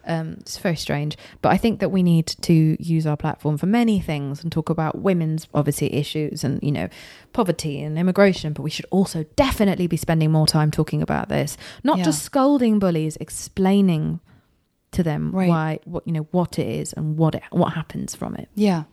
[0.06, 3.66] um, it's very strange but i think that we need to use our platform for
[3.66, 6.88] many things and talk about women's obviously issues and you know
[7.34, 11.58] poverty and immigration but we should also definitely be spending more time talking about this
[11.84, 12.04] not Yeah.
[12.04, 14.20] just scolding bullies explaining
[14.92, 15.48] to them Right.
[15.48, 18.84] why what you know what it is and what it what happens from it Yeah.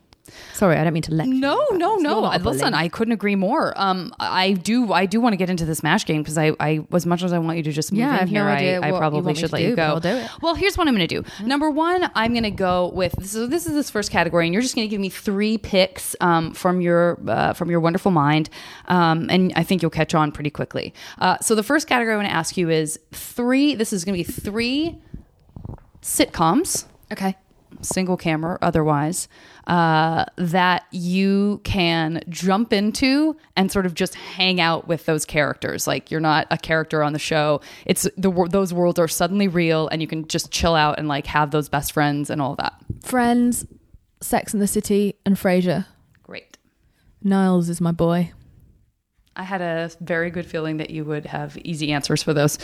[0.53, 2.21] sorry i don't mean to lecture you No, no, no.
[2.21, 2.57] not a bully.
[2.57, 3.73] Listen, I couldn't agree more.
[3.79, 6.79] Um, I do, I do want to get into this mash game because I, I,
[6.91, 8.87] as much as I want you to just move Yeah, in no here, idea I,
[8.87, 9.83] I probably should let do, you go.
[9.83, 10.27] I'll do it.
[10.41, 11.23] Well, here's what I'm going to do.
[11.45, 14.63] Number one, I'm going to go with so this is this first category, and you're
[14.63, 18.49] just going to give me three picks um, from your uh, from your wonderful mind,
[18.87, 20.93] um, and I think you'll catch on pretty quickly.
[21.19, 23.75] Uh, so the first category I want to ask you is three.
[23.75, 24.97] This is going to be three
[26.05, 26.85] sitcoms.
[27.11, 27.35] okay
[27.81, 29.27] single camera otherwise,
[29.67, 35.87] uh, that you can jump into and sort of just hang out with those characters.
[35.87, 37.61] Like you're not a character on the show.
[37.85, 41.27] It's the those worlds are suddenly real, and you can just chill out and like
[41.27, 42.73] have those best friends and all that.
[43.01, 43.65] Friends,
[44.21, 45.85] Sex and the City, and Frasier.
[46.23, 46.57] Great.
[47.23, 48.31] Niles is my boy.
[49.37, 52.57] I had a very good feeling that you would have easy answers for those.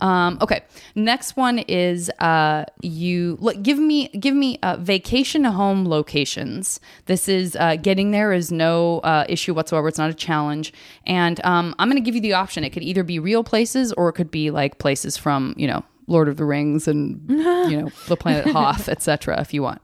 [0.00, 0.62] Um, okay,
[0.94, 6.80] next one is uh, you look, give me give me uh, vacation home locations.
[7.06, 9.88] This is uh, getting there is no uh, issue whatsoever.
[9.88, 10.72] It's not a challenge,
[11.06, 12.64] and um, I'm going to give you the option.
[12.64, 15.84] It could either be real places or it could be like places from you know
[16.06, 19.40] Lord of the Rings and you know the planet Hoth, etc.
[19.40, 19.80] If you want,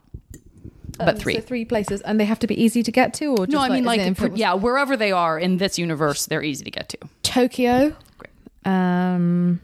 [1.05, 1.35] but three.
[1.35, 3.61] So three places, and they have to be easy to get to, or just no,
[3.61, 6.65] I mean as in like it yeah, wherever they are in this universe, they're easy
[6.65, 6.99] to get to.
[7.23, 7.97] Tokyo.
[8.19, 8.33] Great.
[8.65, 9.61] Um,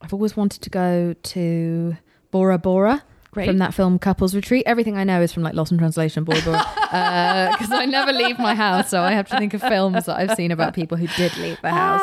[0.00, 1.96] I've always wanted to go to
[2.30, 3.02] Bora Bora.
[3.30, 3.46] Great.
[3.46, 4.62] From that film Couples Retreat.
[4.66, 6.64] Everything I know is from like Lost in Translation, Bora Bora.
[6.88, 8.88] Because I never leave my house.
[8.88, 11.60] So I have to think of films that I've seen about people who did leave
[11.60, 12.00] the house.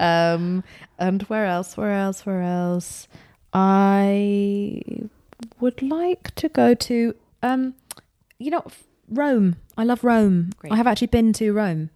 [0.00, 0.64] Um,
[0.98, 1.76] and where else?
[1.76, 2.26] Where else?
[2.26, 3.06] Where else?
[3.52, 4.82] I
[5.60, 7.74] would like to go to, um,
[8.38, 8.64] you know,
[9.08, 9.56] Rome.
[9.76, 10.50] I love Rome.
[10.58, 10.72] Great.
[10.72, 11.90] I have actually been to Rome.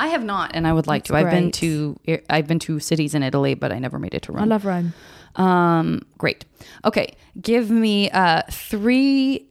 [0.00, 1.16] I have not, and I would like That's to.
[1.16, 4.32] I've been to I've been to cities in Italy, but I never made it to
[4.32, 4.42] Rome.
[4.42, 4.92] I love Rome.
[5.36, 6.44] Um, great.
[6.84, 9.48] Okay, give me uh three.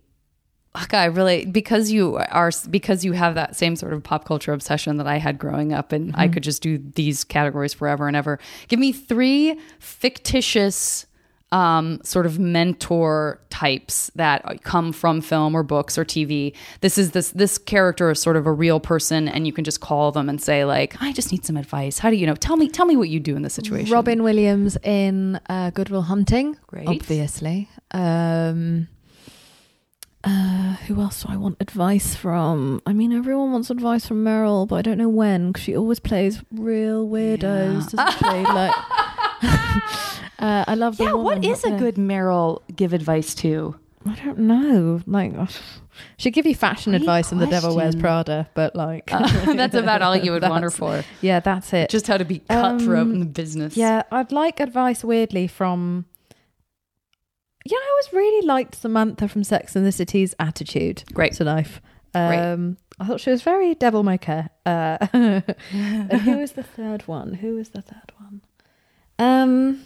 [0.84, 4.54] Okay, I really because you are because you have that same sort of pop culture
[4.54, 8.18] obsession that I had growing up, and I could just do these categories forever and
[8.18, 8.40] ever.
[8.68, 11.06] Give me three fictitious.
[11.54, 16.56] Um, sort of mentor types that come from film or books or TV.
[16.82, 19.80] This is this this character is sort of a real person, and you can just
[19.80, 22.00] call them and say like, "I just need some advice.
[22.00, 22.34] How do you know?
[22.36, 25.90] Tell me, tell me what you do in this situation." Robin Williams in uh, Good
[25.90, 26.58] Will Hunting.
[26.66, 26.88] Great.
[26.88, 27.70] Obviously.
[27.92, 28.88] Um,
[30.24, 32.82] uh, who else do I want advice from?
[32.86, 36.00] I mean, everyone wants advice from Meryl, but I don't know when because she always
[36.00, 38.44] plays real weirdos, doesn't she?
[38.44, 38.74] Like,
[40.40, 41.24] uh, I love the Yeah, woman.
[41.42, 41.78] what is a yeah.
[41.78, 43.76] good Meryl give advice to?
[44.06, 45.02] I don't know.
[45.08, 45.34] Like,
[46.18, 47.96] she'd give you fashion Great advice in The Devil Wears.
[47.96, 51.04] Prada, but like, that's about all you would want her for.
[51.22, 51.90] yeah, that's it.
[51.90, 53.78] Just how to be cutthroat Um, in the business.
[53.78, 56.06] Yeah, I'd like advice weirdly from.
[57.66, 61.32] Yeah, I always really liked Samantha from Sex and the City's attitude Great.
[61.36, 61.82] to life.
[62.14, 62.38] Great.
[62.52, 64.50] Um, I thought she was very devil may care.
[64.66, 65.44] Uh, and
[66.24, 67.36] who was the third one?
[67.36, 68.42] Who was the third one?
[69.18, 69.86] Um,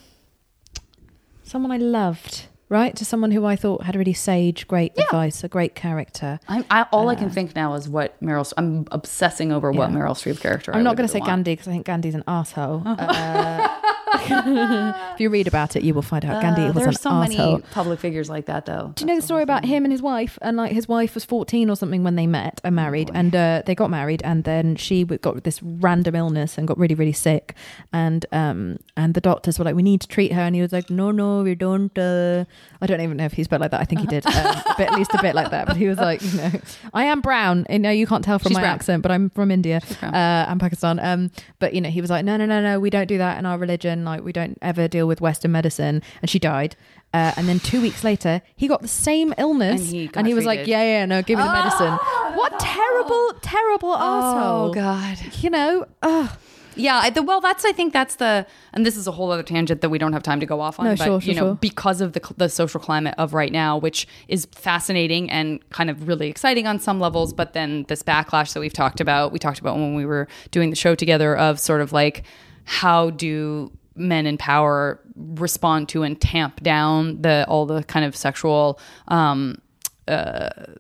[1.47, 2.95] someone I loved, right?
[2.95, 6.39] To someone who I thought had really sage, great advice, a great character.
[6.47, 8.51] I, all I can think now is what Meryl.
[8.57, 10.73] I'm obsessing over what Uh, Meryl Streep character.
[10.75, 11.29] I'm not going to say want.
[11.29, 12.83] Gandhi because I think Gandhi's an asshole.
[12.97, 13.67] Uh,
[14.15, 16.93] if you read about it, you will find out Gandhi Uh, was there an are
[16.93, 17.51] so asshole.
[17.51, 18.91] many public figures like that, though.
[18.95, 20.37] Do you know the story about him and his wife?
[20.41, 23.63] And like his wife was 14 or something when they met and married, and uh,
[23.65, 27.55] they got married, and then she got this random illness and got really, really sick,
[27.93, 30.71] and um and the doctors were like, "We need to treat her," and he was
[30.71, 32.45] like, "No, no, we don't." Uh,
[32.81, 33.81] I don't even know if he spoke like that.
[33.81, 35.65] I think he did, um, bit, at least a bit like that.
[35.67, 36.51] But he was like, you know,
[36.93, 37.65] I am brown.
[37.69, 38.75] I know you can't tell from She's my brown.
[38.75, 40.05] accent, but I'm from India uh,
[40.49, 40.99] and Pakistan.
[40.99, 43.37] Um, but you know, he was like, no, no, no, no, we don't do that
[43.39, 43.96] in our religion.
[44.05, 46.01] Like, we don't ever deal with Western medicine.
[46.21, 46.75] And she died.
[47.13, 50.33] Uh, and then two weeks later, he got the same illness, And he and he,
[50.33, 51.93] was like, yeah, yeah, no, give me the medicine.
[52.35, 54.73] What terrible, terrible Oh asshole.
[54.73, 55.17] God.
[55.41, 56.37] You know, ugh.
[56.75, 59.81] Yeah, the, well, that's I think that's the, and this is a whole other tangent
[59.81, 60.85] that we don't have time to go off on.
[60.85, 61.55] No, but sure, sure, you know, sure.
[61.55, 66.07] because of the the social climate of right now, which is fascinating and kind of
[66.07, 69.59] really exciting on some levels, but then this backlash that we've talked about, we talked
[69.59, 72.23] about when we were doing the show together of sort of like
[72.65, 78.15] how do men in power respond to and tamp down the all the kind of
[78.15, 79.61] sexual um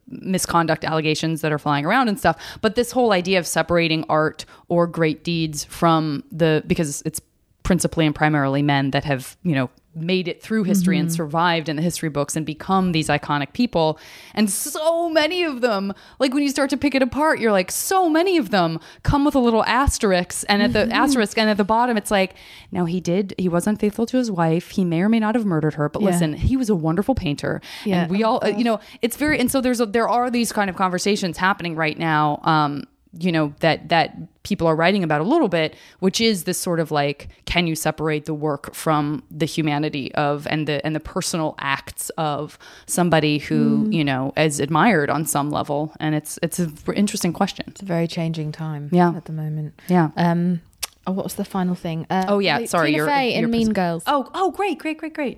[0.07, 2.41] misconduct allegations that are flying around and stuff.
[2.61, 7.19] But this whole idea of separating art or great deeds from the because it's
[7.63, 9.69] principally and primarily men that have, you know,
[10.01, 13.99] made it through history and survived in the history books and become these iconic people.
[14.33, 17.71] And so many of them, like when you start to pick it apart, you're like,
[17.71, 20.45] so many of them come with a little asterisk.
[20.49, 22.35] And at the asterisk and at the bottom, it's like,
[22.71, 24.71] now he did, he was unfaithful to his wife.
[24.71, 26.09] He may or may not have murdered her, but Yeah.
[26.09, 27.61] listen, he was a wonderful painter.
[27.85, 28.03] Yeah.
[28.03, 30.51] And we all, uh, you know, it's very, and so there's, a, there are these
[30.51, 32.39] kind of conversations happening right now.
[32.43, 32.83] Um,
[33.19, 36.79] you know that that people are writing about a little bit which is this sort
[36.79, 40.99] of like can you separate the work from the humanity of and the and the
[40.99, 46.59] personal acts of somebody who you know is admired on some level and it's it's
[46.59, 49.13] an interesting question it's a very changing time Yeah.
[49.15, 49.79] at the moment.
[49.87, 50.61] yeah Um,
[51.05, 52.05] oh, what was the final thing?
[52.09, 54.03] Uh, oh yeah sorry Tina you're, Fey in you're Mean pres- Girls.
[54.07, 55.37] oh oh great great great great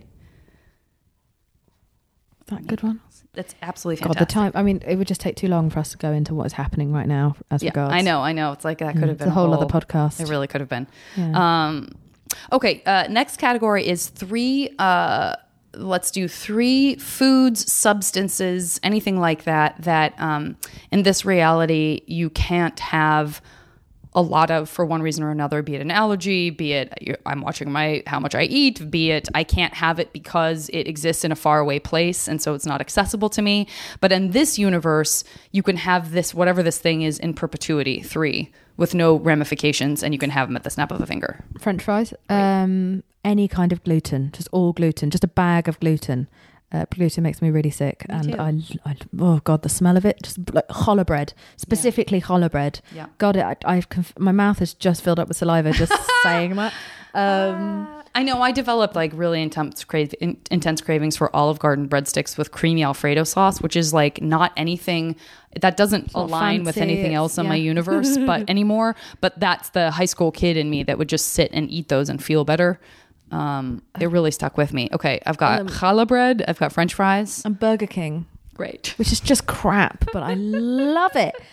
[2.41, 2.99] Is That good one.
[3.34, 4.51] That's absolutely God, the time.
[4.55, 6.53] I mean, it would just take too long for us to go into what is
[6.53, 7.93] happening right now as Yeah, regards.
[7.93, 8.51] I know, I know.
[8.53, 10.19] It's like that could Mm, have it's been a whole other podcast.
[10.19, 10.88] It really could have been.
[11.15, 11.67] Yeah.
[11.67, 11.89] Um,
[12.51, 14.73] okay, uh, next category is three.
[14.80, 15.36] Uh,
[15.75, 19.75] let's do three foods, substances, anything like that.
[19.84, 20.57] That um,
[20.91, 23.41] in this reality you can't have
[24.14, 25.62] a lot of for one reason or another.
[25.62, 29.30] Be it an allergy, be it I'm watching my how much I eat, be it
[29.36, 32.82] I can't have it because it exists in a faraway place and so it's not
[32.82, 33.68] accessible to me.
[34.01, 38.01] But in this universe, you can have this whatever this thing is in perpetuity.
[38.01, 41.43] Three with no ramifications, and you can have them at the snap of a finger.
[41.60, 42.14] French fries.
[42.30, 46.30] Um, any kind of gluten, just all gluten, just a bag of gluten.
[46.72, 48.36] Uh, gluten makes me really sick, and.
[48.36, 48.53] I,
[48.86, 52.80] I, oh god, the smell of it, just like challah bread, specifically challah bread.
[52.93, 53.07] Yeah.
[53.17, 55.93] God, it, I, I've conf- my mouth is just filled up with saliva just
[56.24, 56.74] saying that.
[57.15, 61.88] Um, I know I developed like really intense crave, in, intense cravings for Olive Garden
[61.88, 65.15] breadsticks with creamy Alfredo sauce, which is like not anything
[65.61, 68.95] that doesn't align with fancy, anything it's- else in my universe, but anymore.
[69.22, 72.09] But that's the high school kid in me that would just sit and eat those
[72.09, 72.80] and feel better.
[73.32, 74.89] Um, it really stuck with me.
[74.93, 77.43] Okay, I've got challah bread, I've got French fries.
[77.45, 78.25] and Burger King,
[78.55, 78.93] Great.
[78.97, 81.36] which is just crap, but I love it.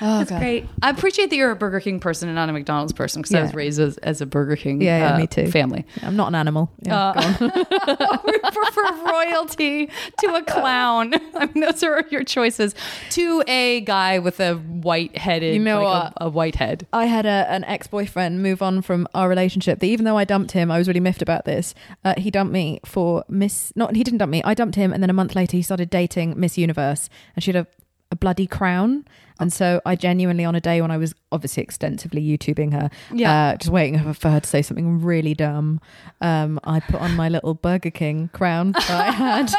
[0.00, 0.40] Oh, That's God.
[0.40, 0.66] great.
[0.82, 3.42] I appreciate that you're a Burger King person and not a McDonald's person because I
[3.42, 5.50] was raised as, as a Burger King Yeah, yeah, uh, me too.
[5.50, 5.84] family.
[6.02, 6.70] I'm not an animal.
[6.80, 7.34] Yeah, on.
[8.24, 9.90] we prefer royalty
[10.20, 11.14] to a clown.
[11.34, 12.74] I mean, those are your choices.
[13.10, 16.12] To a guy with a white headed, You know like what?
[16.16, 16.86] A, a white head.
[16.92, 19.80] I had a, an ex boyfriend move on from our relationship.
[19.80, 21.74] That even though I dumped him, I was really miffed about this.
[22.04, 23.72] Uh, he dumped me for Miss.
[23.76, 24.42] Not he didn't dump me.
[24.44, 27.52] I dumped him, and then a month later he started dating Miss Universe, and she
[27.52, 27.66] had a,
[28.10, 29.04] a bloody crown.
[29.40, 33.48] And so I genuinely, on a day when I was obviously extensively YouTubing her, Yeah.
[33.48, 35.80] uh, just waiting for, her to say something really dumb,
[36.20, 39.50] um, I put on my little Burger King crown that I had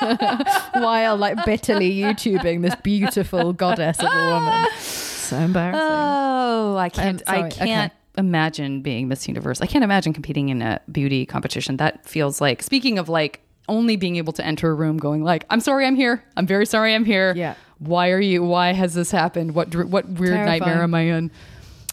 [0.82, 4.66] while like bitterly YouTubing this beautiful goddess of a woman.
[4.80, 5.82] So embarrassing.
[5.84, 7.22] Oh, I can't.
[7.28, 9.60] Um, sorry, I can't imagine being Miss Universe.
[9.60, 11.78] I can't imagine competing in a beauty competition.
[11.78, 12.64] That feels like.
[12.64, 15.96] Speaking of like only being able to enter a room, going like, "I'm sorry, I'm
[15.96, 16.24] here.
[16.38, 17.34] I'm very sorry, I'm here.
[17.36, 17.56] Yeah.
[17.80, 18.44] Why are you?
[18.44, 19.54] Why has this happened?
[19.56, 20.46] What what weird Terrifying.
[20.60, 21.32] nightmare am I in?"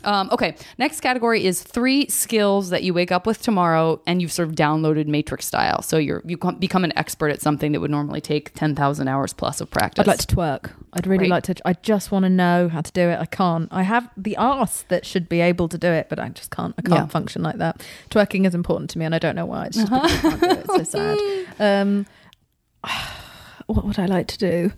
[0.05, 4.33] Um, okay, next category is three skills that you wake up with tomorrow, and you've
[4.33, 5.80] sort of downloaded Matrix style.
[5.83, 9.07] So you're you com- become an expert at something that would normally take ten thousand
[9.07, 10.03] hours plus of practice.
[10.03, 10.72] I'd like to twerk.
[10.93, 11.30] I'd really Great.
[11.30, 11.55] like to.
[11.64, 13.18] I just want to know how to do it.
[13.20, 13.68] I can't.
[13.70, 16.74] I have the arse that should be able to do it, but I just can't.
[16.78, 17.07] I can't Yeah.
[17.07, 17.80] function like that.
[18.11, 19.66] Twerking is important to me, and I don't know why.
[19.66, 20.59] It's just because I can't do it.
[20.80, 20.99] It's so
[21.59, 21.80] sad.
[21.83, 22.07] Um,
[23.66, 24.72] what would I like to do?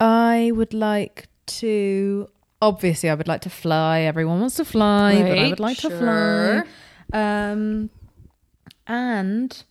[0.00, 2.28] I would like to.
[2.60, 4.00] Obviously, I would like to fly.
[4.00, 6.62] Everyone wants to fly, but I would like to fly.
[7.12, 7.90] Um,
[8.86, 9.62] and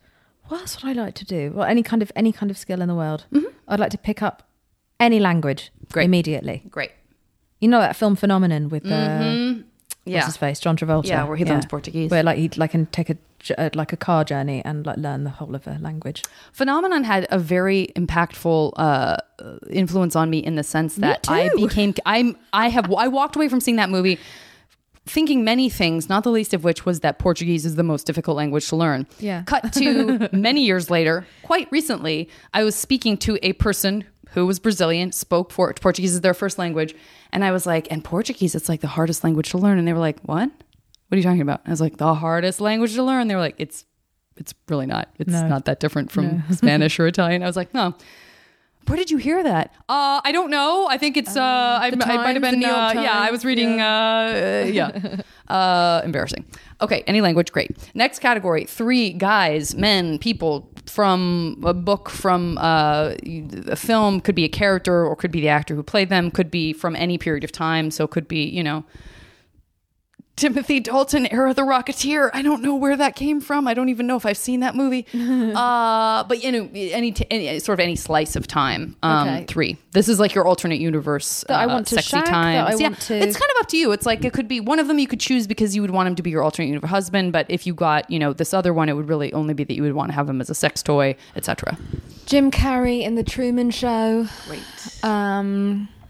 [0.48, 1.52] what else would I like to do?
[1.56, 3.26] Well, any kind of any kind of skill in the world.
[3.68, 4.44] I'd like to pick up
[5.00, 6.06] any language Great.
[6.06, 6.64] immediately.
[6.70, 6.92] Great.
[7.60, 9.53] You know that film phenomenon with uh, Mm-hmm.
[10.06, 10.18] Yeah.
[10.18, 11.08] what's his face, John Travolta.
[11.08, 12.12] Yeah, where he learns Portuguese.
[12.12, 13.18] Where like he like can take a
[13.58, 16.24] uh, like a car journey and like learn the whole of a language.
[16.54, 19.18] Phenomenon had a very impactful uh,
[19.70, 23.49] influence on me in the sense that I became I'm I have I walked away
[23.49, 24.20] from seeing that movie
[25.06, 28.38] thinking many things, not the least of which was that Portuguese is the most difficult
[28.38, 29.06] language to learn.
[29.20, 29.43] Yeah.
[29.43, 34.60] Cut to many years later, quite recently, I was speaking to a person who was
[34.60, 36.96] Brazilian, spoke for Portuguese as their first language,
[37.32, 39.78] and I was like, and Portuguese, it's like the hardest language to learn.
[39.80, 40.50] And they were like, What?
[41.08, 41.62] What are you talking about?
[41.66, 43.28] I was like, the hardest language to learn.
[43.28, 43.86] They were like, It's
[44.36, 45.10] it's really not.
[45.20, 45.48] It's No.
[45.48, 47.44] not that different from Spanish or Italian.
[47.44, 47.94] I was like, no.
[48.88, 49.74] Where did you hear that?
[49.88, 50.88] Uh, I don't know.
[50.90, 51.38] I think it's.
[51.38, 51.42] Uh,
[51.82, 52.60] I, The I might have been.
[52.60, 53.80] the New York Uh, yeah, I was reading.
[53.80, 55.18] Uh, uh, yeah,
[55.48, 56.44] uh, embarrassing.
[56.82, 57.72] Okay, any language, great.
[57.94, 63.14] Next category: three guys, men, people from a book, from uh,
[63.68, 64.22] a film.
[64.22, 66.32] Could be a character, or could be the actor who played them.
[66.32, 67.92] Could be from any period of time.
[67.92, 68.84] So could be, you know,
[70.36, 72.32] Timothy Dalton era The Rocketeer.
[72.34, 73.68] I don't know where that came from.
[73.68, 75.06] I don't even know if I've seen that movie.
[75.14, 78.96] uh, but you know, any, t- any sort of any slice of time.
[79.04, 79.46] Um, Okay.
[79.48, 79.78] Three.
[79.92, 81.46] This is like your alternate universe.
[81.48, 82.74] That I uh, want to sexy shag, times.
[82.74, 83.92] I yeah, want to- it's kind of up to you.
[83.92, 86.08] It's like it could be one of them you could choose because you would want
[86.08, 87.32] him to be your alternate universe husband.
[87.32, 89.76] But if you got you know this other one, it would really only be that
[89.76, 91.78] you would want to have him as a sex toy, etc.
[92.26, 94.28] Jim Carrey in the Truman Show.
[94.48, 94.64] Great.
[95.03, 96.03] Um, God, I fucking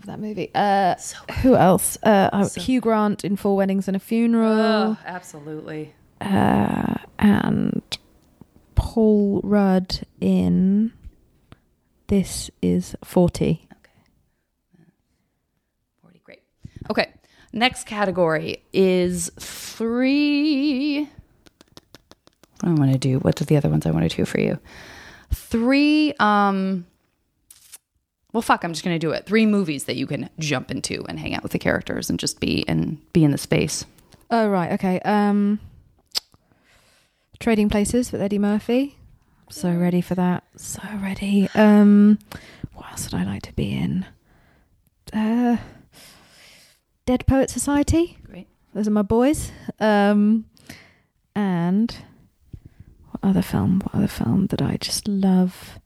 [0.00, 0.50] love that movie.
[0.54, 0.94] Uh,
[1.42, 1.98] who else?
[2.02, 4.96] Uh, uh, Hugh Grant in Four Weddings and a Funeral.
[5.04, 5.94] absolutely.
[6.20, 7.82] uh, and
[8.74, 10.92] Paul Rudd in
[12.08, 13.66] This Is 40.
[16.02, 16.20] Forty.
[16.24, 16.40] Great.
[16.90, 17.12] Okay.
[17.52, 21.00] Next category is three.
[22.60, 23.18] What do I want to do?
[23.18, 24.58] What are the other ones I want to do for you?
[25.32, 26.84] three um
[28.32, 31.18] well fuck i'm just gonna do it three movies that you can jump into and
[31.20, 33.84] hang out with the characters and just be and be in the space
[34.32, 35.00] Oh right, okay.
[35.00, 35.58] Um
[37.40, 38.96] Trading Places with Eddie Murphy.
[39.50, 40.44] So ready for that.
[40.56, 41.48] So ready.
[41.54, 42.18] Um
[42.72, 44.06] what else would I like to be in?
[45.12, 45.56] Uh
[47.06, 48.18] Dead Poet Society.
[48.24, 48.46] Great.
[48.72, 49.50] Those are my boys.
[49.80, 50.44] Um
[51.34, 51.92] and
[53.10, 53.80] what other film?
[53.80, 55.80] What other film that I just love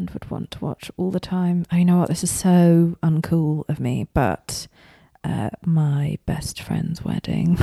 [0.00, 1.66] and would want to watch all the time?
[1.72, 2.08] You know what?
[2.08, 4.66] This is so uncool of me, but
[5.22, 7.58] uh, my best friend's wedding.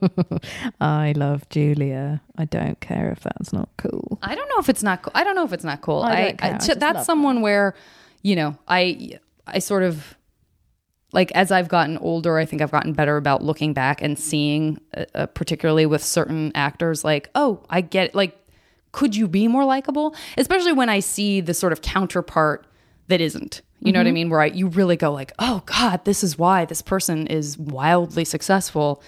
[0.80, 2.20] I love Julia.
[2.36, 4.18] I don't care if that's not cool.
[4.20, 5.02] I don't know if it's not.
[5.02, 5.12] cool.
[5.14, 6.02] I don't know if it's not cool.
[6.02, 6.54] I I, don't care.
[6.54, 7.74] I t- just that's someone where,
[8.22, 10.16] you know, I I sort of
[11.12, 14.78] like as I've gotten older, I think I've gotten better about looking back and seeing,
[14.96, 18.36] uh, uh, particularly with certain actors, like, oh, I get like,
[18.94, 20.14] could you be more likable?
[20.38, 22.66] Especially when I see the sort of counterpart
[23.08, 23.60] that isn't.
[23.80, 24.14] You know what I Mm-hmm.
[24.14, 24.30] mean?
[24.30, 28.24] Where I, you really go like, oh God, this is why this person is wildly
[28.24, 29.02] successful.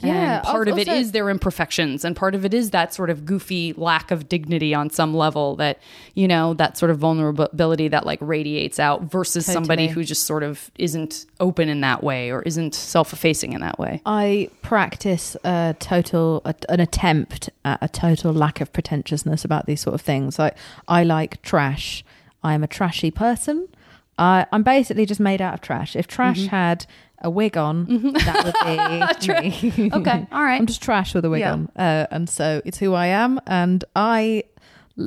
[0.00, 3.10] Yeah, and part of it is their imperfections, and part of it is that sort
[3.10, 5.56] of goofy lack of dignity on some level.
[5.56, 5.80] That
[6.14, 10.44] you know, that sort of vulnerability that like radiates out versus somebody who just sort
[10.44, 14.00] of isn't open in that way or isn't self-effacing in that way.
[14.06, 19.80] I practice a total, a, an attempt at a total lack of pretentiousness about these
[19.80, 20.38] sort of things.
[20.38, 20.56] Like
[20.86, 22.04] I like trash.
[22.44, 23.68] I am a trashy person.
[24.16, 25.96] I, I'm basically just made out of trash.
[25.96, 26.48] If trash mm-hmm.
[26.48, 26.86] had
[27.22, 29.90] a wig on, that would be me.
[29.92, 30.60] Okay, all right.
[30.60, 31.52] I'm just trash with a wig Yeah.
[31.52, 34.44] on, uh, and so it's who I am, and I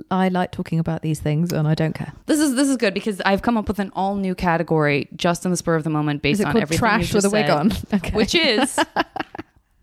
[0.10, 2.14] I like talking about these things, and I don't care.
[2.26, 5.46] This is this is good because I've come up with an all new category just
[5.46, 7.72] in the spur of the moment based on everything trash with a wig said, on?
[7.94, 8.12] Okay.
[8.16, 8.80] which is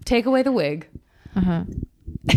[0.04, 0.86] take away the wig.
[1.36, 1.64] Uh-huh.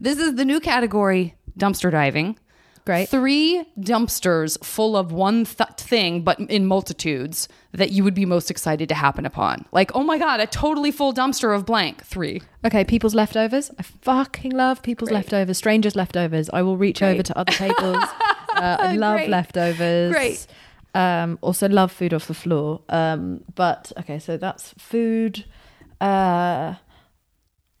[0.00, 2.38] This is the new category: dumpster diving.
[2.86, 3.08] Great.
[3.08, 8.50] Three dumpsters full of one th- thing, but in multitudes that you would be most
[8.50, 9.64] excited to happen upon.
[9.72, 12.04] Like, oh my god, a totally full dumpster of blank.
[12.04, 12.42] Three.
[12.62, 13.70] Okay, people's leftovers.
[13.78, 15.56] I fucking love people's leftovers.
[15.56, 16.50] Strangers' leftovers.
[16.52, 17.96] I will reach over to other tables.
[18.54, 19.30] uh, I love Great.
[19.30, 20.12] leftovers.
[20.12, 20.46] Great.
[20.94, 22.82] Um, also love food off the floor.
[22.90, 25.46] Um, but okay, so that's food.
[26.02, 26.74] Uh,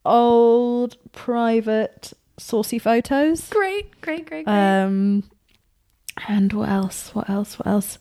[0.04, 3.48] old private saucy photos.
[3.48, 5.24] Great, great, great, Um,
[6.28, 7.14] and what else?
[7.14, 7.58] What else?
[7.58, 7.98] What else?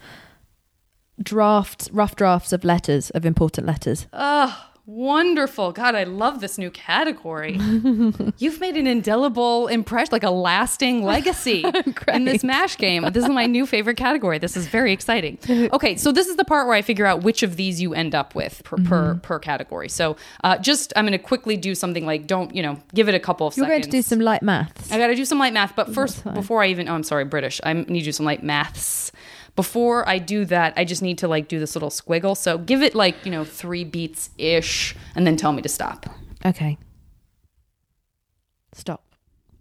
[1.22, 4.08] Drafts, rough drafts of letters of important letters.
[4.14, 5.72] Oh, wonderful.
[5.72, 7.54] God, I love this new category.
[8.38, 11.64] You've made an indelible impression, like a lasting legacy
[12.08, 13.04] in this MASH game.
[13.12, 14.40] This is my new favorite category.
[14.40, 15.38] This is very exciting.
[15.74, 18.14] Okay, so this is the part where I figure out which of these you end
[18.14, 19.88] up with per, per, per category.
[19.90, 23.16] So uh, just, I'm going to quickly do something like, don't, you know, give it
[23.16, 23.86] a couple of You're seconds.
[23.86, 24.92] going to do some light maths.
[24.92, 27.26] I got to do some light math, but first, before I even, oh, I'm sorry,
[27.26, 27.60] British.
[27.64, 29.12] I need to do some light maths.
[29.56, 32.36] Before I do that, I just need to like do this little squiggle.
[32.36, 36.08] So give it like, you know, three beats ish, and then tell me to stop.
[36.46, 36.78] Okay.
[38.74, 39.04] Stop.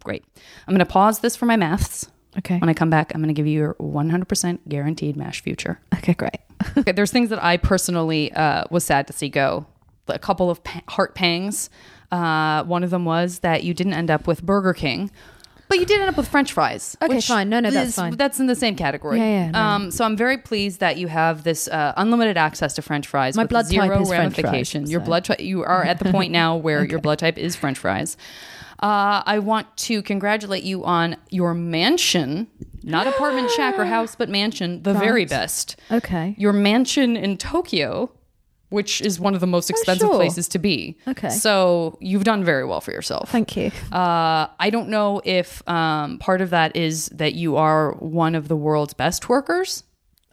[0.02, 0.24] Great.
[0.66, 2.10] I'm going to pause this for my maths.
[2.38, 2.58] Okay.
[2.58, 5.78] When I come back, I'm going to give you your 100% guaranteed MASH future.
[5.98, 6.36] Okay, great.
[6.78, 9.66] Okay, there's things that I personally uh, was sad to see go.
[10.06, 11.68] A couple of pa- heart pangs.
[12.12, 15.10] Uh, one of them was that you didn't end up with Burger King,
[15.68, 16.96] but you did end up with French fries.
[17.02, 17.48] Okay, which fine.
[17.48, 18.16] No, no, that's is- fine.
[18.16, 19.18] That's in the same category.
[19.18, 19.58] Yeah, yeah, no.
[19.58, 23.36] Um, so I'm very pleased that you have this uh, unlimited access to French fries.
[23.36, 24.74] My with blood type zero is French fries.
[24.90, 25.40] Your so- blood type.
[25.40, 28.16] You are at the point now where your blood type is French fries.
[28.82, 32.48] Uh, I want to congratulate you on your mansion,
[32.82, 36.34] not apartment, shack, or house, but mansion, the very best Okay.
[36.36, 38.10] your mansion in Tokyo,
[38.72, 40.16] which is one of the most expensive sure.
[40.16, 40.96] places to be.
[41.06, 41.28] Okay.
[41.30, 43.30] So you've done very well for yourself.
[43.30, 43.70] Thank you.
[43.92, 48.48] Uh, I don't know if um, part of that is that you are one of
[48.48, 49.82] the world's best twerkers,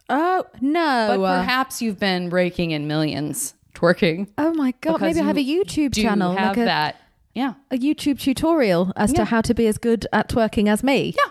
[0.08, 1.06] Oh no.
[1.16, 4.26] but Uh, perhaps you've been raking in millions twerking.
[4.38, 5.00] oh my god.
[5.00, 6.96] Maybe I have a you YouTube Do channel, have like a, that?
[7.34, 9.18] Yeah, a YouTube tutorial as Yeah.
[9.18, 11.14] to how to be as good at twerking as me.
[11.16, 11.30] Yeah.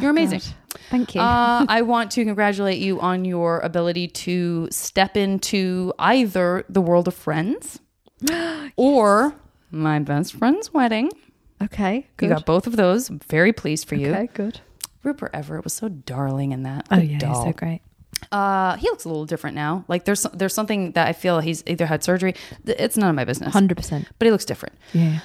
[0.00, 0.40] You're amazing.
[0.90, 1.20] Thank you.
[1.20, 7.08] Uh, I want to congratulate you on your ability to step into either the world
[7.08, 7.80] of friends
[8.76, 9.34] or
[9.70, 11.10] my best friend's wedding.
[11.62, 12.06] okay.
[12.16, 12.26] Good.
[12.28, 13.08] You got both of those.
[13.08, 14.10] I'm Very pleased for you.
[14.10, 14.28] okay.
[14.34, 14.60] Good.
[15.02, 16.86] Rupert Everett was so darling in that.
[16.90, 17.44] Oh yeah, he's doll.
[17.46, 17.80] so great.
[18.32, 19.84] Uh, he looks a little different now.
[19.88, 22.34] Like there's there's something that I feel he's either had surgery.
[22.64, 23.52] It's none of my business.
[23.52, 24.08] Hundred percent.
[24.18, 24.74] But he looks different.
[24.92, 25.20] Yeah.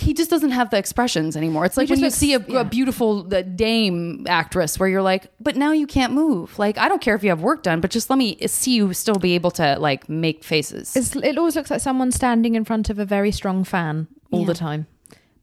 [0.00, 1.64] He just doesn't have the expressions anymore.
[1.64, 2.60] It's like when you see a, yeah.
[2.60, 6.58] a beautiful dame actress where you're like, but now you can't move.
[6.58, 8.92] Like I don't care if you have work done, but just let me see you
[8.94, 10.94] still be able to like make faces.
[10.96, 14.40] It's, it always looks like someone standing in front of a very strong fan all
[14.40, 14.46] Yeah.
[14.46, 14.86] the time.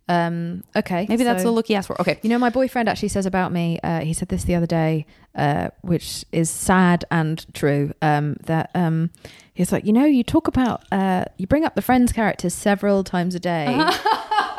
[0.08, 2.00] Um, okay, Maybe that's so- the look he asked for.
[2.00, 2.20] Okay.
[2.22, 3.80] You know, my boyfriend actually says about me.
[3.84, 7.92] Uh, he said this the other day, uh, which is sad and true.
[8.04, 9.10] Um, that um,
[9.56, 13.04] he's like, you know, you talk about, uh, you bring up the Friends characters several
[13.04, 13.66] times a day,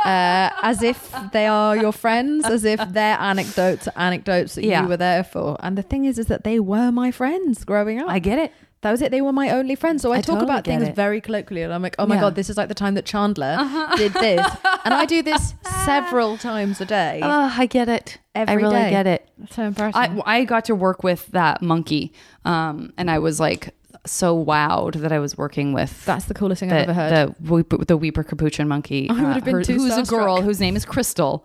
[0.06, 0.98] uh, as if
[1.32, 4.82] they are your friends, as if their anecdotes are anecdotes that Yeah.
[4.82, 5.56] you were there for.
[5.60, 8.08] And the thing is, is that they were my friends growing up.
[8.08, 8.52] I get it.
[8.82, 9.10] That was it.
[9.10, 10.02] They were my only friends.
[10.02, 10.94] So I, I talk totally about get things it.
[10.94, 12.20] very colloquially, and I'm like, oh my Yeah.
[12.20, 13.56] god, this is like the time that Chandler
[13.96, 14.46] did this,
[14.84, 15.54] and I do this
[15.84, 17.20] several times a day.
[17.22, 18.18] Oh, I get it.
[18.34, 18.52] Every day.
[18.52, 18.90] I Every really day.
[18.90, 19.28] get it.
[19.50, 20.22] so embarrassing.
[20.26, 22.12] I, I got to work with that monkey,
[22.44, 23.74] um, and I was like
[24.06, 27.34] so wowed that I was working with That's the coolest thing the, I've ever heard.
[27.40, 29.08] the the Weeper Capuchin monkey.
[29.08, 31.44] uh, I would have been too who's a girl whose name is Crystal.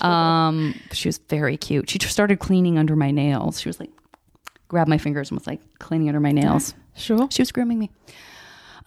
[0.00, 1.90] Um, she was very cute.
[1.90, 3.60] She just started cleaning under my nails.
[3.60, 3.90] She was like,
[4.68, 6.74] grabbed my fingers and was like cleaning under my nails.
[6.96, 7.28] sure.
[7.30, 7.90] She was grooming me.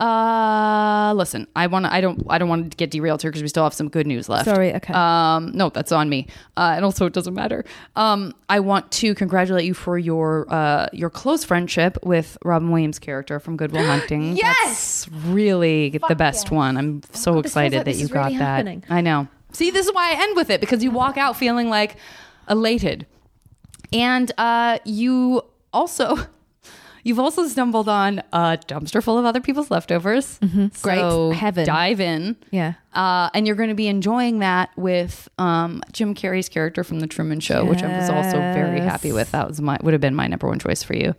[0.04, 1.94] Uh, listen, I want to.
[1.94, 2.22] I don't.
[2.30, 4.44] I don't want to get derailed here because we still have some good news left.
[4.44, 4.94] Sorry, okay.
[4.94, 6.28] Um, no, that's on me.
[6.58, 7.64] Uh, and also, it doesn't matter.
[7.96, 13.00] Um, I want to congratulate you for your uh your close friendship with Robin Williams'
[13.00, 14.36] character from Good Will Hunting.
[14.36, 16.76] yes, really the best one.
[16.76, 18.44] I'm so feels excited like that you got really that.
[18.44, 18.84] happening.
[18.90, 19.30] I know.
[19.54, 21.96] See, this is why I end with it because you walk out feeling like
[22.50, 23.08] elated,
[23.94, 26.18] and uh, you also.
[27.04, 30.40] You've also stumbled on a dumpster full of other people's leftovers.
[30.40, 30.68] Mm-hmm.
[30.82, 31.36] Great.
[31.38, 31.66] Heaven.
[31.66, 32.38] Dive in.
[32.50, 32.74] Yeah.
[32.94, 37.08] Uh, and you're going to be enjoying that with um, Jim Carrey's character from The
[37.08, 39.32] Truman Show, which I was also very happy with.
[39.32, 41.14] That was my would have been my number one choice for you.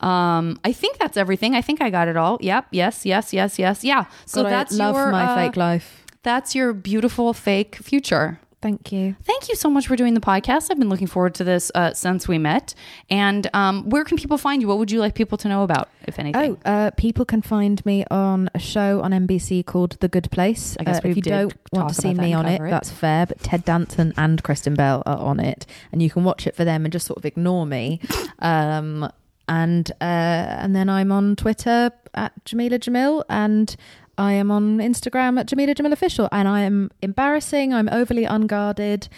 [0.00, 1.54] Um, I think that's everything.
[1.54, 2.38] I think I got it all.
[2.40, 2.68] Yep.
[2.70, 3.06] Yes.
[3.06, 3.32] Yes.
[3.32, 3.58] Yes.
[3.58, 3.84] Yes.
[3.84, 4.06] Yeah.
[4.26, 6.04] So God, I that's love your my uh, fake life.
[6.22, 8.40] That's your beautiful fake future.
[8.62, 9.16] Thank you.
[9.24, 10.70] Thank you so much for doing the podcast.
[10.70, 12.74] I've been looking forward to this uh, since we met.
[13.08, 14.68] And um, where can people find you?
[14.68, 16.58] What would you like people to know about, if anything?
[16.66, 20.76] Oh, uh, people can find me on a show on NBC called The Good Place.
[20.78, 22.68] I guess Uh, if you don't want to see me on it, it.
[22.70, 23.24] that's fair.
[23.24, 26.64] But Ted Danson and Kristen Bell are on it, and you can watch it for
[26.66, 28.00] them and just sort of ignore me.
[28.42, 29.10] Um,
[29.48, 33.76] and uh, and then I'm on Twitter at Jameela Jamil, and
[34.20, 37.72] I am on Instagram at Jameela Jamil Official, and I am embarrassing.
[37.72, 39.08] I'm overly unguarded.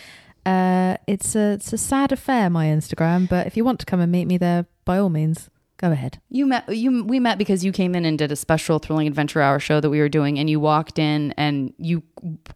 [0.46, 3.28] Uh, it's a it's a sad affair, my Instagram.
[3.28, 6.20] But if you want to come and meet me there, by all means, go ahead.
[6.28, 9.42] You met you we met because you came in and did a special thrilling adventure
[9.42, 12.04] hour show that we were doing and you walked in and you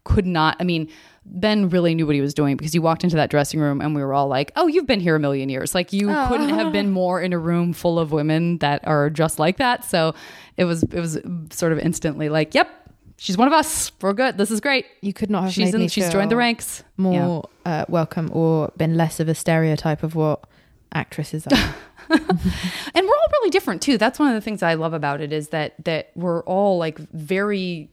[0.05, 0.89] could not I mean
[1.29, 3.93] Ben really knew what he was doing because he walked into that dressing room and
[3.93, 6.71] we were all like, "Oh, you've been here a million years." Like you couldn't have
[6.71, 9.83] been more in a room full of women that are just like that.
[9.85, 10.15] So
[10.55, 11.19] it was it was
[11.51, 12.69] sort of instantly like, "Yep,
[13.17, 13.91] she's one of us.
[14.01, 14.37] We're good.
[14.37, 16.83] This is great." You could not have She's made in, me she's joined the ranks.
[16.97, 17.03] Yeah.
[17.03, 20.45] more uh, welcome or been less of a stereotype of what
[20.93, 21.75] actresses are.
[22.09, 22.19] and
[22.95, 25.49] we're all really different too that's one of the things i love about it is
[25.49, 27.89] that that we're all like very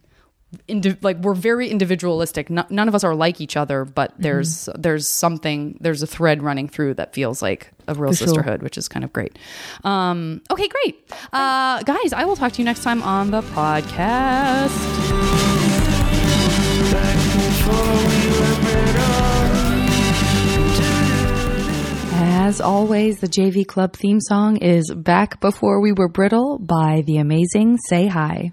[0.69, 2.51] indi- like we're very individualistic.
[2.51, 6.43] No- none of us are like each other but there's there's something there's a thread
[6.43, 8.27] running through that feels like a real For sure.
[8.29, 9.39] sisterhood which is kind of great.
[9.85, 11.11] Um okay great.
[11.33, 14.73] Uh guys i will talk to you next time on the podcast.
[22.17, 27.17] As always, the JV Club theme song is Back Before We Were Brittle by the
[27.17, 28.53] amazing Say Hi.